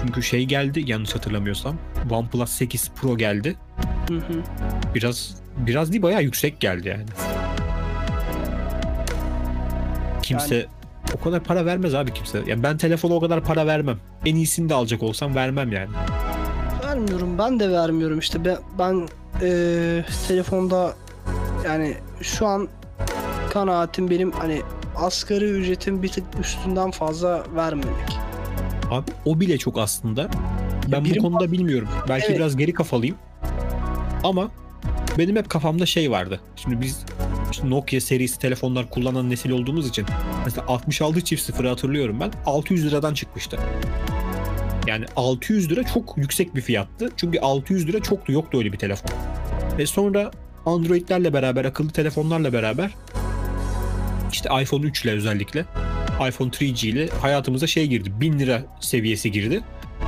Çünkü 0.00 0.22
şey 0.22 0.44
geldi 0.44 0.82
yanlış 0.86 1.14
hatırlamıyorsam. 1.14 1.76
OnePlus 2.10 2.50
8 2.50 2.90
Pro 2.90 3.18
geldi. 3.18 3.54
Hı 4.08 4.14
hı. 4.14 4.42
Biraz 4.94 5.34
biraz 5.56 5.92
değil 5.92 6.02
bayağı 6.02 6.22
yüksek 6.22 6.60
geldi 6.60 6.88
yani. 6.88 7.04
Kimse 10.22 10.66
o 11.20 11.24
kadar 11.24 11.40
para 11.44 11.66
vermez 11.66 11.94
abi 11.94 12.12
kimse. 12.14 12.42
Ya 12.46 12.62
ben 12.62 12.76
telefona 12.76 13.14
o 13.14 13.20
kadar 13.20 13.44
para 13.44 13.66
vermem. 13.66 13.98
En 14.26 14.36
iyisini 14.36 14.68
de 14.68 14.74
alacak 14.74 15.02
olsam 15.02 15.34
vermem 15.34 15.72
yani. 15.72 15.90
Vermiyorum 17.02 17.38
ben 17.38 17.60
de 17.60 17.70
vermiyorum 17.70 18.18
işte 18.18 18.44
ben, 18.44 18.56
ben 18.78 19.08
eee, 19.42 20.04
telefonda 20.28 20.94
yani 21.64 21.94
şu 22.20 22.46
an 22.46 22.68
kanaatim 23.50 24.10
benim 24.10 24.30
hani 24.32 24.62
asgari 24.96 25.44
ücretin 25.44 26.02
bir 26.02 26.08
tık 26.08 26.24
üstünden 26.40 26.90
fazla 26.90 27.44
vermemek. 27.56 28.18
Abi 28.90 29.10
o 29.24 29.40
bile 29.40 29.58
çok 29.58 29.78
aslında. 29.78 30.28
Ben 30.92 31.00
bu 31.04 31.08
birim- 31.08 31.22
konuda 31.22 31.52
bilmiyorum. 31.52 31.88
Belki 32.08 32.26
Evet. 32.26 32.36
biraz 32.38 32.56
geri 32.56 32.72
kafalıyım. 32.72 33.16
Ama 34.24 34.48
benim 35.18 35.36
hep 35.36 35.50
kafamda 35.50 35.86
şey 35.86 36.10
vardı. 36.10 36.40
Şimdi 36.56 36.80
biz 36.80 37.04
işte 37.52 37.70
Nokia 37.70 38.00
serisi 38.00 38.38
telefonlar 38.38 38.90
kullanan 38.90 39.30
nesil 39.30 39.50
olduğumuz 39.50 39.88
için 39.88 40.06
mesela 40.44 40.66
66 40.68 41.20
çift 41.24 41.42
sıfırı 41.42 41.68
hatırlıyorum 41.68 42.20
ben 42.20 42.30
600 42.46 42.86
liradan 42.86 43.14
çıkmıştı. 43.14 43.58
Yani 44.86 45.04
600 45.16 45.70
lira 45.70 45.84
çok 45.84 46.14
yüksek 46.16 46.54
bir 46.54 46.60
fiyattı. 46.60 47.08
Çünkü 47.16 47.40
600 47.40 47.88
lira 47.88 48.00
çoktu 48.00 48.32
yoktu 48.32 48.58
öyle 48.58 48.72
bir 48.72 48.78
telefon. 48.78 49.10
Ve 49.78 49.86
sonra 49.86 50.30
Android'lerle 50.66 51.32
beraber 51.32 51.64
akıllı 51.64 51.90
telefonlarla 51.90 52.52
beraber 52.52 52.90
işte 54.32 54.48
iPhone 54.62 54.86
3 54.86 55.04
ile 55.04 55.10
özellikle 55.10 55.64
iPhone 56.28 56.48
3G 56.48 56.86
ile 56.86 57.08
hayatımıza 57.08 57.66
şey 57.66 57.86
girdi. 57.86 58.12
1000 58.20 58.38
lira 58.38 58.62
seviyesi 58.80 59.32
girdi. 59.32 59.60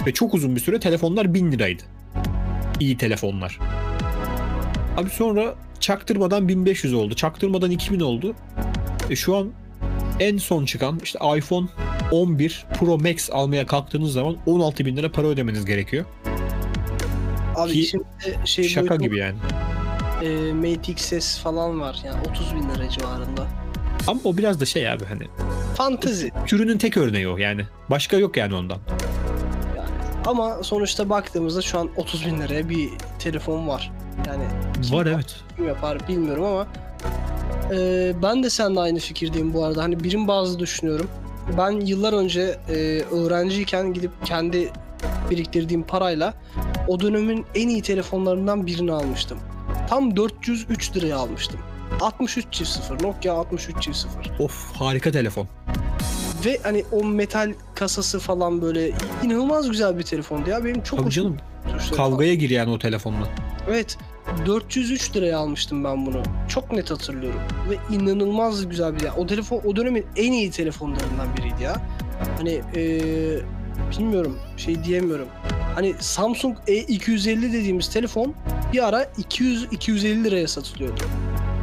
Ve 0.06 0.12
çok 0.12 0.34
uzun 0.34 0.56
bir 0.56 0.60
süre 0.60 0.80
telefonlar 0.80 1.34
1000 1.34 1.52
liraydı. 1.52 1.82
İyi 2.80 2.98
telefonlar. 2.98 3.58
Abi 4.96 5.10
sonra 5.10 5.54
çaktırmadan 5.80 6.48
1500 6.48 6.94
oldu. 6.94 7.14
Çaktırmadan 7.14 7.70
2000 7.70 8.00
oldu. 8.00 8.34
E 9.10 9.16
şu 9.16 9.36
an 9.36 9.50
en 10.20 10.36
son 10.36 10.64
çıkan 10.64 11.00
işte 11.04 11.18
iPhone 11.36 11.66
11 12.10 12.66
Pro 12.78 12.98
Max 12.98 13.30
almaya 13.32 13.66
kalktığınız 13.66 14.12
zaman 14.12 14.36
16 14.46 14.84
bin 14.86 14.96
lira 14.96 15.12
para 15.12 15.26
ödemeniz 15.26 15.64
gerekiyor. 15.64 16.04
Abi 17.56 17.72
Ki 17.72 17.84
şimdi 17.84 18.04
şey 18.44 18.68
Şaka 18.68 18.88
boyutu, 18.88 19.04
gibi 19.04 19.18
yani. 19.18 19.36
eee, 20.22 20.52
Mate 20.52 20.92
XS 20.92 21.38
falan 21.38 21.80
var 21.80 21.96
yani 22.06 22.16
30 22.30 22.54
bin 22.54 22.62
lira 22.74 22.88
civarında. 22.88 23.46
Ama 24.06 24.20
o 24.24 24.36
biraz 24.36 24.60
da 24.60 24.64
şey 24.66 24.90
abi 24.90 25.04
hani 25.04 25.22
Fantezi 25.76 26.32
türünün 26.46 26.78
tek 26.78 26.96
örneği 26.96 27.28
o 27.28 27.36
yani. 27.36 27.62
Başka 27.90 28.16
yok 28.16 28.36
yani 28.36 28.54
ondan. 28.54 28.78
yani. 29.76 29.88
Ama 30.26 30.62
sonuçta 30.62 31.08
baktığımızda 31.10 31.62
şu 31.62 31.78
an 31.78 31.88
30 31.96 32.26
bin 32.26 32.40
liraya 32.40 32.68
bir 32.68 32.88
telefon 33.18 33.68
var. 33.68 33.92
Yani 34.26 34.44
Var 34.92 35.06
evet. 35.06 35.36
kim 35.56 35.66
yapar 35.68 36.08
bilmiyorum 36.08 36.44
ama 36.44 36.66
e, 37.74 38.12
ben 38.22 38.42
de 38.42 38.50
seninle 38.50 38.80
aynı 38.80 38.98
fikirdeyim 38.98 39.54
bu 39.54 39.64
arada. 39.64 39.82
Hani 39.82 40.04
birim 40.04 40.28
bazlı 40.28 40.58
düşünüyorum. 40.58 41.08
Ben 41.58 41.70
yıllar 41.70 42.12
önce 42.12 42.58
e, 42.68 42.74
öğrenciyken 43.12 43.94
gidip 43.94 44.10
kendi 44.24 44.72
biriktirdiğim 45.30 45.82
parayla 45.82 46.34
o 46.88 47.00
dönemin 47.00 47.46
en 47.54 47.68
iyi 47.68 47.82
telefonlarından 47.82 48.66
birini 48.66 48.92
almıştım. 48.92 49.38
Tam 49.88 50.16
403 50.16 50.96
liraya 50.96 51.16
almıştım. 51.16 51.60
63 52.00 52.46
çift 52.50 52.70
sıfır. 52.70 53.02
Nokia 53.02 53.34
63 53.34 53.82
çift 53.82 53.96
sıfır. 53.96 54.30
Of 54.38 54.72
harika 54.74 55.12
telefon. 55.12 55.48
Ve 56.44 56.60
hani 56.62 56.84
o 56.92 57.04
metal 57.04 57.52
kasası 57.74 58.18
falan 58.18 58.62
böyle 58.62 58.90
inanılmaz 59.22 59.70
güzel 59.70 59.98
bir 59.98 60.02
telefondu 60.02 60.50
ya. 60.50 60.64
Benim 60.64 60.82
çok 60.82 60.98
Tabii 60.98 61.06
hoşuma 61.06 61.36
canım. 61.68 61.96
Kavgaya 61.96 62.34
gir 62.34 62.50
yani 62.50 62.70
o 62.70 62.78
telefonla. 62.78 63.28
Evet. 63.68 63.98
403 64.46 65.16
liraya 65.16 65.38
almıştım 65.38 65.84
ben 65.84 66.06
bunu. 66.06 66.22
Çok 66.48 66.72
net 66.72 66.90
hatırlıyorum. 66.90 67.40
Ve 67.70 67.96
inanılmaz 67.96 68.68
güzel 68.68 68.96
bir 68.96 69.00
ya. 69.02 69.14
O 69.16 69.26
telefon 69.26 69.60
o 69.64 69.76
dönemin 69.76 70.06
en 70.16 70.32
iyi 70.32 70.50
telefonlarından 70.50 71.36
biriydi 71.36 71.62
ya. 71.62 71.76
Hani 72.36 72.60
eee, 72.76 73.40
bilmiyorum 73.98 74.38
şey 74.56 74.84
diyemiyorum. 74.84 75.28
Hani 75.74 75.94
Samsung 76.00 76.56
E250 76.68 77.42
dediğimiz 77.52 77.88
telefon 77.90 78.34
bir 78.72 78.88
ara 78.88 79.06
200 79.18 79.66
250 79.70 80.24
liraya 80.24 80.48
satılıyordu. 80.48 81.00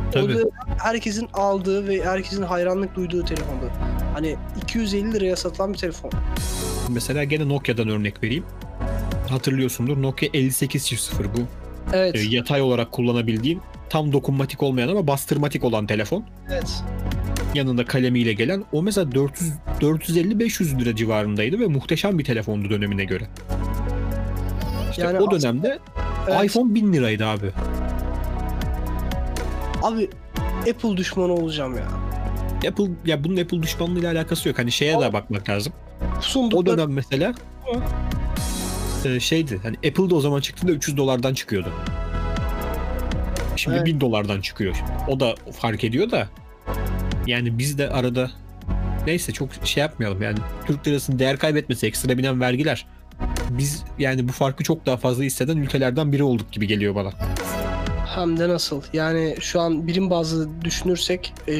O 0.09 0.11
Tabii. 0.11 0.33
da 0.37 0.41
herkesin 0.77 1.27
aldığı 1.33 1.87
ve 1.87 2.03
herkesin 2.05 2.43
hayranlık 2.43 2.95
duyduğu 2.95 3.25
telefondu. 3.25 3.71
Hani 4.13 4.35
250 4.63 5.13
liraya 5.13 5.35
satılan 5.35 5.73
bir 5.73 5.77
telefon. 5.77 6.11
Mesela 6.89 7.23
gene 7.23 7.49
Nokia'dan 7.49 7.89
örnek 7.89 8.23
vereyim. 8.23 8.43
Hatırlıyorsundur 9.29 10.01
Nokia 10.01 10.33
5800 10.33 11.11
bu. 11.37 11.39
Evet. 11.93 12.15
E, 12.15 12.19
yatay 12.19 12.61
olarak 12.61 12.91
kullanabildiğin 12.91 13.61
tam 13.89 14.13
dokunmatik 14.13 14.63
olmayan 14.63 14.87
ama 14.89 15.07
bastırmatik 15.07 15.63
olan 15.63 15.87
telefon. 15.87 16.23
Evet. 16.51 16.83
Yanında 17.53 17.85
kalemiyle 17.85 18.33
gelen. 18.33 18.63
O 18.71 18.81
mesela 18.83 19.11
400 19.11 19.51
450-500 19.81 20.79
lira 20.79 20.95
civarındaydı 20.95 21.59
ve 21.59 21.67
muhteşem 21.67 22.19
bir 22.19 22.23
telefondu 22.23 22.69
dönemine 22.69 23.05
göre. 23.05 23.23
İşte 24.91 25.03
Yani 25.03 25.19
o 25.19 25.31
dönemde 25.31 25.79
Evet. 26.29 26.45
iPhone 26.45 26.75
1000 26.75 26.93
liraydı 26.93 27.25
abi. 27.25 27.51
Abi 29.83 30.09
Apple 30.69 30.97
düşmanı 30.97 31.33
olacağım 31.33 31.77
ya. 31.77 31.87
Apple 32.69 32.87
ya 33.05 33.23
bunun 33.23 33.37
Apple 33.37 33.63
düşmanlığıyla 33.63 34.11
alakası 34.11 34.49
yok. 34.49 34.59
Hani 34.59 34.71
şeye 34.71 34.99
de 34.99 35.13
bakmak 35.13 35.49
lazım. 35.49 35.73
O 36.17 36.21
Sundukları 36.21 36.77
dönem 36.77 36.91
mesela 36.93 37.33
e, 39.05 39.19
şeydi. 39.19 39.59
Hani 39.63 39.75
Apple 39.75 40.09
da 40.09 40.15
o 40.15 40.21
zaman 40.21 40.41
çıktığında 40.41 40.71
300 40.71 40.97
dolardan 40.97 41.33
çıkıyordu. 41.33 41.69
Şimdi 43.55 43.77
Evet. 43.77 43.87
1000 43.87 44.01
dolardan 44.01 44.41
çıkıyor. 44.41 44.75
O 45.07 45.19
da 45.19 45.35
fark 45.53 45.83
ediyor 45.83 46.11
da 46.11 46.29
yani 47.27 47.57
biz 47.57 47.77
de 47.77 47.89
arada 47.89 48.31
neyse 49.07 49.31
çok 49.31 49.49
şey 49.63 49.81
yapmayalım 49.81 50.21
yani 50.21 50.37
Türk 50.67 50.87
lirasının 50.87 51.19
değer 51.19 51.37
kaybetmesi 51.37 51.87
ekstra 51.87 52.17
binen 52.17 52.41
vergiler 52.41 52.85
biz 53.49 53.83
yani 53.99 54.27
bu 54.27 54.31
farkı 54.31 54.63
çok 54.63 54.85
daha 54.85 54.97
fazla 54.97 55.23
hisseden 55.23 55.57
ülkelerden 55.57 56.11
biri 56.11 56.23
olduk 56.23 56.51
gibi 56.51 56.67
geliyor 56.67 56.95
bana. 56.95 57.11
hem 58.15 58.39
de 58.39 58.49
nasıl. 58.49 58.81
Yani 58.93 59.35
şu 59.39 59.61
an 59.61 59.87
birim 59.87 60.09
bazlı 60.09 60.61
düşünürsek 60.61 61.33
e, 61.47 61.53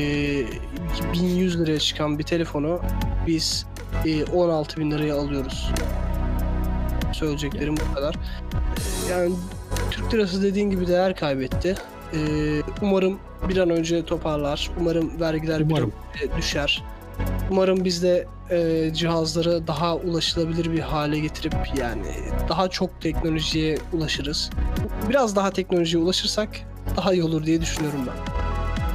1100 1.13 1.59
liraya 1.59 1.79
çıkan 1.79 2.19
bir 2.19 2.23
telefonu 2.23 2.81
biz 3.27 3.65
e, 4.05 4.23
16 4.23 4.77
bin 4.77 4.91
liraya 4.91 5.15
alıyoruz. 5.15 5.69
Söyleyeceklerim 7.11 7.75
bu 7.77 7.95
kadar. 7.95 8.15
E, 8.15 9.11
Yani 9.11 9.31
Türk 9.91 10.13
lirası 10.13 10.43
dediğin 10.43 10.69
gibi 10.69 10.87
değer 10.87 11.15
kaybetti. 11.15 11.75
E, 12.13 12.17
umarım 12.81 13.19
bir 13.49 13.57
an 13.57 13.69
önce 13.69 14.05
toparlar. 14.05 14.69
Umarım 14.79 15.19
vergiler 15.19 15.59
bir 15.59 15.63
an 15.63 15.69
Umarım. 15.71 15.93
önce 16.15 16.37
düşer. 16.37 16.83
Umarım 17.51 17.85
biz 17.85 18.03
de 18.03 18.27
e, 18.51 18.89
cihazları 18.93 19.67
daha 19.67 19.95
ulaşılabilir 19.95 20.71
bir 20.71 20.79
hale 20.79 21.19
getirip 21.19 21.53
yani 21.77 22.03
daha 22.49 22.67
çok 22.69 23.01
teknolojiye 23.01 23.77
ulaşırız. 23.93 24.49
Biraz 25.09 25.35
daha 25.35 25.51
teknolojiye 25.51 26.03
ulaşırsak 26.03 26.49
daha 26.97 27.13
iyi 27.13 27.23
olur 27.23 27.45
diye 27.45 27.61
düşünüyorum 27.61 27.99
ben. 28.07 28.41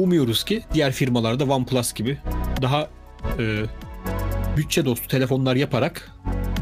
Umuyoruz 0.05 0.45
ki 0.45 0.63
diğer 0.75 0.93
firmalarda 0.93 1.45
OnePlus 1.45 1.93
gibi 1.93 2.19
daha 2.63 2.89
e, 3.39 3.63
bütçe 4.57 4.85
dostu 4.85 5.09
telefonlar 5.09 5.57
yaparak 5.57 6.11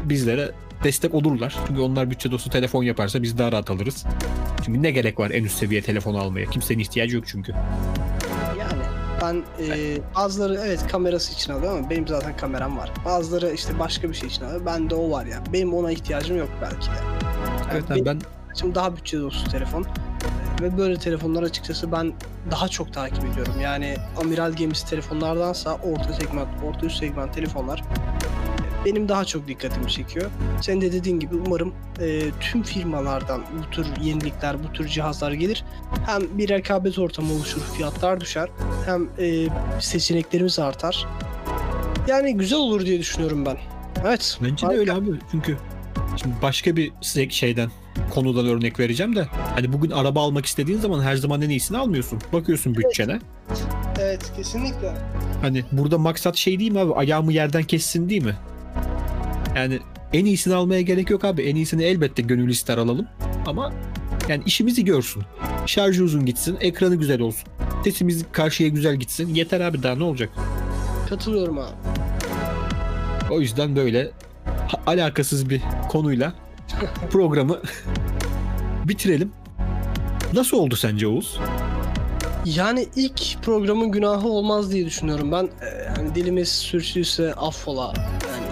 bizlere 0.03 0.51
destek 0.85 1.13
olurlar. 1.13 1.55
Çünkü 1.67 1.81
onlar 1.81 2.11
bütçe 2.11 2.31
dostu 2.31 2.49
telefon 2.49 2.83
yaparsa 2.83 3.23
biz 3.23 3.37
daha 3.37 3.51
rahat 3.51 3.69
alırız. 3.69 4.05
Çünkü 4.65 4.83
ne 4.83 4.91
gerek 4.91 5.19
var 5.19 5.31
en 5.31 5.43
üst 5.43 5.57
seviye 5.57 5.81
telefon 5.81 6.15
almaya? 6.15 6.45
Kimsenin 6.45 6.79
ihtiyacı 6.79 7.15
yok 7.15 7.27
çünkü. 7.27 7.53
Yani 8.59 8.81
ben 9.21 9.43
e, 9.65 9.97
bazıları 10.15 10.61
evet 10.65 10.87
kamerası 10.87 11.33
için 11.33 11.53
alıyor 11.53 11.77
ama 11.77 11.89
benim 11.89 12.07
zaten 12.07 12.37
kameram 12.37 12.77
var. 12.77 12.91
Bazıları 13.05 13.51
işte 13.51 13.79
başka 13.79 14.09
bir 14.09 14.13
şey 14.13 14.29
için 14.29 14.45
alıyor. 14.45 14.65
Bende 14.65 14.95
o 14.95 15.11
var 15.11 15.25
ya. 15.25 15.43
Benim 15.53 15.73
ona 15.73 15.91
ihtiyacım 15.91 16.37
yok 16.37 16.49
belki 16.61 16.87
de. 16.87 16.95
Evet, 17.73 17.83
benim 17.89 18.05
ben 18.05 18.21
için 18.53 18.75
daha 18.75 18.95
bütçe 18.95 19.19
dostu 19.19 19.51
telefon. 19.51 19.85
Ve 20.61 20.77
böyle 20.77 20.99
telefonlar 20.99 21.43
açıkçası 21.43 21.91
ben 21.91 22.13
daha 22.51 22.67
çok 22.67 22.93
takip 22.93 23.25
ediyorum. 23.25 23.53
Yani 23.61 23.95
amiral 24.21 24.53
gemisi 24.53 24.89
telefonlardansa 24.89 25.73
orta 25.73 26.13
segment, 26.13 26.47
orta 26.63 26.85
üst 26.85 26.99
segment 26.99 27.33
telefonlar 27.33 27.83
benim 28.85 29.09
daha 29.09 29.25
çok 29.25 29.47
dikkatimi 29.47 29.91
çekiyor. 29.91 30.31
Sen 30.61 30.81
de 30.81 30.91
dediğin 30.91 31.19
gibi 31.19 31.35
umarım 31.35 31.73
e, 32.01 32.21
tüm 32.39 32.63
firmalardan 32.63 33.41
bu 33.59 33.71
tür 33.71 33.87
yenilikler, 34.01 34.63
bu 34.63 34.73
tür 34.73 34.87
cihazlar 34.87 35.31
gelir. 35.31 35.63
Hem 36.05 36.37
bir 36.37 36.49
rekabet 36.49 36.99
ortamı 36.99 37.33
oluşur, 37.33 37.61
fiyatlar 37.61 38.21
düşer. 38.21 38.49
Hem 38.85 39.09
e, 39.19 39.47
seçeneklerimiz 39.79 40.59
artar. 40.59 41.07
Yani 42.07 42.37
güzel 42.37 42.59
olur 42.59 42.85
diye 42.85 42.99
düşünüyorum 42.99 43.45
ben. 43.45 43.57
Evet. 44.05 44.37
bence 44.41 44.61
de 44.61 44.65
harika. 44.65 44.79
öyle 44.79 44.93
abi. 44.93 45.19
Çünkü 45.31 45.57
şimdi 46.15 46.35
başka 46.41 46.75
bir 46.75 46.91
size 47.01 47.29
şeyden 47.29 47.69
konudan 48.13 48.47
örnek 48.47 48.79
vereceğim 48.79 49.15
de 49.15 49.27
hani 49.55 49.73
bugün 49.73 49.91
araba 49.91 50.21
almak 50.21 50.45
istediğin 50.45 50.79
zaman 50.79 51.01
her 51.01 51.15
zaman 51.15 51.41
en 51.41 51.49
iyisini 51.49 51.77
almıyorsun. 51.77 52.19
Bakıyorsun 52.33 52.75
bütçene. 52.75 53.19
Evet, 53.99 54.31
kesinlikle. 54.35 54.93
Hani 55.41 55.63
burada 55.71 55.97
maksat 55.97 56.35
şey 56.35 56.59
değil 56.59 56.71
mi 56.71 56.79
abi? 56.79 56.93
Ayağımı 56.93 57.33
yerden 57.33 57.63
kessin 57.63 58.09
değil 58.09 58.23
mi? 58.23 58.35
Yani 59.55 59.79
en 60.13 60.25
iyisini 60.25 60.53
almaya 60.55 60.81
gerek 60.81 61.09
yok 61.09 61.25
abi. 61.25 61.41
En 61.41 61.55
iyisini 61.55 61.83
elbette 61.83 62.21
gönül 62.21 62.49
ister 62.49 62.77
alalım. 62.77 63.07
Ama 63.45 63.73
yani 64.29 64.43
işimizi 64.45 64.85
görsün. 64.85 65.23
Şarjı 65.65 66.03
uzun 66.03 66.25
gitsin, 66.25 66.57
ekranı 66.61 66.95
güzel 66.95 67.21
olsun. 67.21 67.49
Sesimiz 67.83 68.25
karşıya 68.31 68.69
güzel 68.69 68.95
gitsin. 68.95 69.33
Yeter 69.35 69.61
abi 69.61 69.83
daha 69.83 69.95
ne 69.95 70.03
olacak? 70.03 70.29
Katılıyorum 71.09 71.57
abi. 71.57 71.73
O 73.31 73.41
yüzden 73.41 73.75
böyle 73.75 74.11
alakasız 74.87 75.49
bir 75.49 75.61
konuyla 75.89 76.33
programı 77.11 77.59
bitirelim. 78.85 79.31
Nasıl 80.33 80.57
oldu 80.57 80.75
sence 80.75 81.07
Oğuz? 81.07 81.39
Yani 82.45 82.87
ilk 82.95 83.43
programın 83.43 83.91
günahı 83.91 84.27
olmaz 84.27 84.71
diye 84.71 84.85
düşünüyorum 84.85 85.31
ben. 85.31 85.43
Ee, 85.43 85.83
yani 85.97 86.15
dilimiz 86.15 86.49
sürçtüyse 86.49 87.33
affola. 87.33 87.93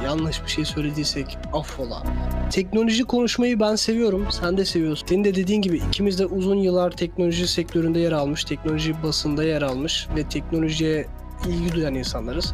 Yanlış 0.04 0.44
bir 0.44 0.50
şey 0.50 0.66
söylediysek 0.66 1.38
affola. 1.54 2.04
Teknoloji 2.52 3.04
konuşmayı 3.04 3.60
ben 3.60 3.76
seviyorum. 3.76 4.28
Sen 4.32 4.58
de 4.58 4.66
seviyorsun. 4.66 5.08
Senin 5.08 5.24
de 5.24 5.36
dediğin 5.36 5.62
gibi 5.62 5.78
ikimiz 5.78 6.20
de 6.20 6.26
uzun 6.26 6.58
yıllar 6.58 6.92
teknoloji 6.92 7.48
sektöründe 7.48 8.00
yer 8.00 8.12
almış, 8.12 8.44
teknoloji 8.44 9.04
basında 9.04 9.44
yer 9.44 9.62
almış 9.62 10.08
ve 10.16 10.24
teknolojiye 10.30 11.08
ilgi 11.48 11.76
duyan 11.76 11.96
insanlarız. 11.96 12.54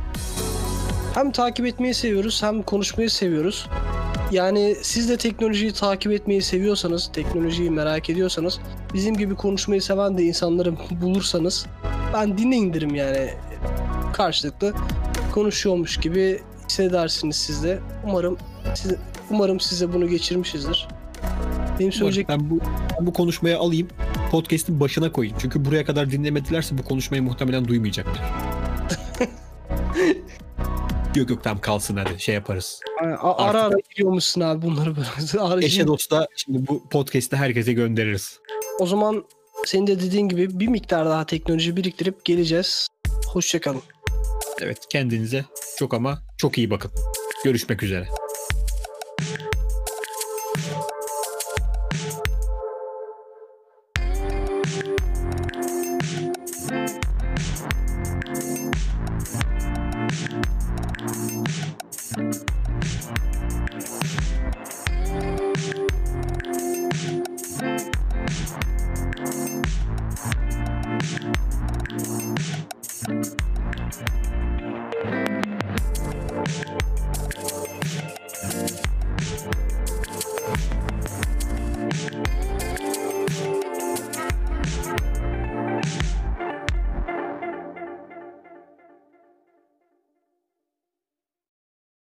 Hem 1.14 1.32
takip 1.32 1.66
etmeyi 1.66 1.94
seviyoruz 1.94 2.44
hem 2.44 2.64
konuşmayı 2.64 3.10
seviyoruz. 3.10 3.68
Yani 4.32 4.76
siz 4.82 5.10
de 5.10 5.18
teknolojiyi 5.18 5.72
takip 5.72 6.12
etmeyi 6.12 6.42
seviyorsanız, 6.42 7.10
teknolojiyi 7.14 7.72
merak 7.72 8.10
ediyorsanız 8.10 8.60
bizim 8.94 9.18
gibi 9.18 9.36
konuşmayı 9.36 9.82
seven 9.82 10.18
de 10.18 10.24
insanları 10.24 10.74
bulursanız 11.02 11.66
ben 12.14 12.38
dinleyin 12.38 12.74
derim 12.74 12.96
yani 12.96 13.30
karşılıklı 14.14 14.74
konuşuyormuş 15.32 15.98
gibi 15.98 16.42
hissedersiniz 16.70 17.36
siz 17.36 17.64
de. 17.64 17.80
Umarım 18.06 18.38
siz, 18.76 18.94
umarım 19.30 19.60
size 19.60 19.94
bunu 19.94 20.08
geçirmişizdir. 20.08 20.88
Benim 21.80 21.92
söyleyecek 21.92 22.30
Ben 22.30 22.50
bu, 22.50 22.60
ben 23.00 23.08
bu 23.08 23.14
konuşmayı 23.14 23.58
alayım. 23.58 23.88
Podcast'in 24.32 24.80
başına 24.80 25.12
koyayım. 25.12 25.38
Çünkü 25.42 25.66
buraya 25.66 25.86
kadar 25.86 26.12
dinlemedilerse 26.12 26.78
bu 26.78 26.84
konuşmayı 26.84 27.24
muhtemelen 27.24 27.68
duymayacaklar. 27.68 28.22
yok 31.16 31.30
yok 31.30 31.44
tamam 31.44 31.62
kalsın 31.62 31.98
hadi 31.98 32.20
şey 32.20 32.36
yaparız. 32.36 32.80
A- 33.22 33.44
ara 33.44 33.62
ara 33.64 33.76
giriyormuşsun 33.90 34.42
abi 34.42 34.62
bunları 34.62 34.96
böyle. 34.96 35.08
Ara- 35.44 35.64
Eşe 35.64 35.88
dosta 35.88 36.28
şimdi 36.36 36.68
bu 36.68 36.90
podcast'i 36.90 37.36
herkese 37.36 37.74
göndeririz. 37.74 38.40
o 38.80 38.86
zaman 38.86 39.24
senin 39.66 39.88
de 39.88 40.00
dediğin 40.00 40.30
gibi 40.30 40.60
bir 40.60 40.68
miktar 40.68 41.06
daha 41.06 41.26
teknoloji 41.26 41.78
biriktirip 41.78 42.26
geleceğiz. 42.26 42.88
Hoşçakalın. 43.28 43.82
Evet 44.62 44.78
kendinize 44.90 45.46
çok 45.80 45.94
ama 45.94 46.22
çok 46.38 46.58
iyi 46.58 46.70
bakın. 46.70 46.92
Görüşmek 47.44 47.84
üzere. 47.84 48.19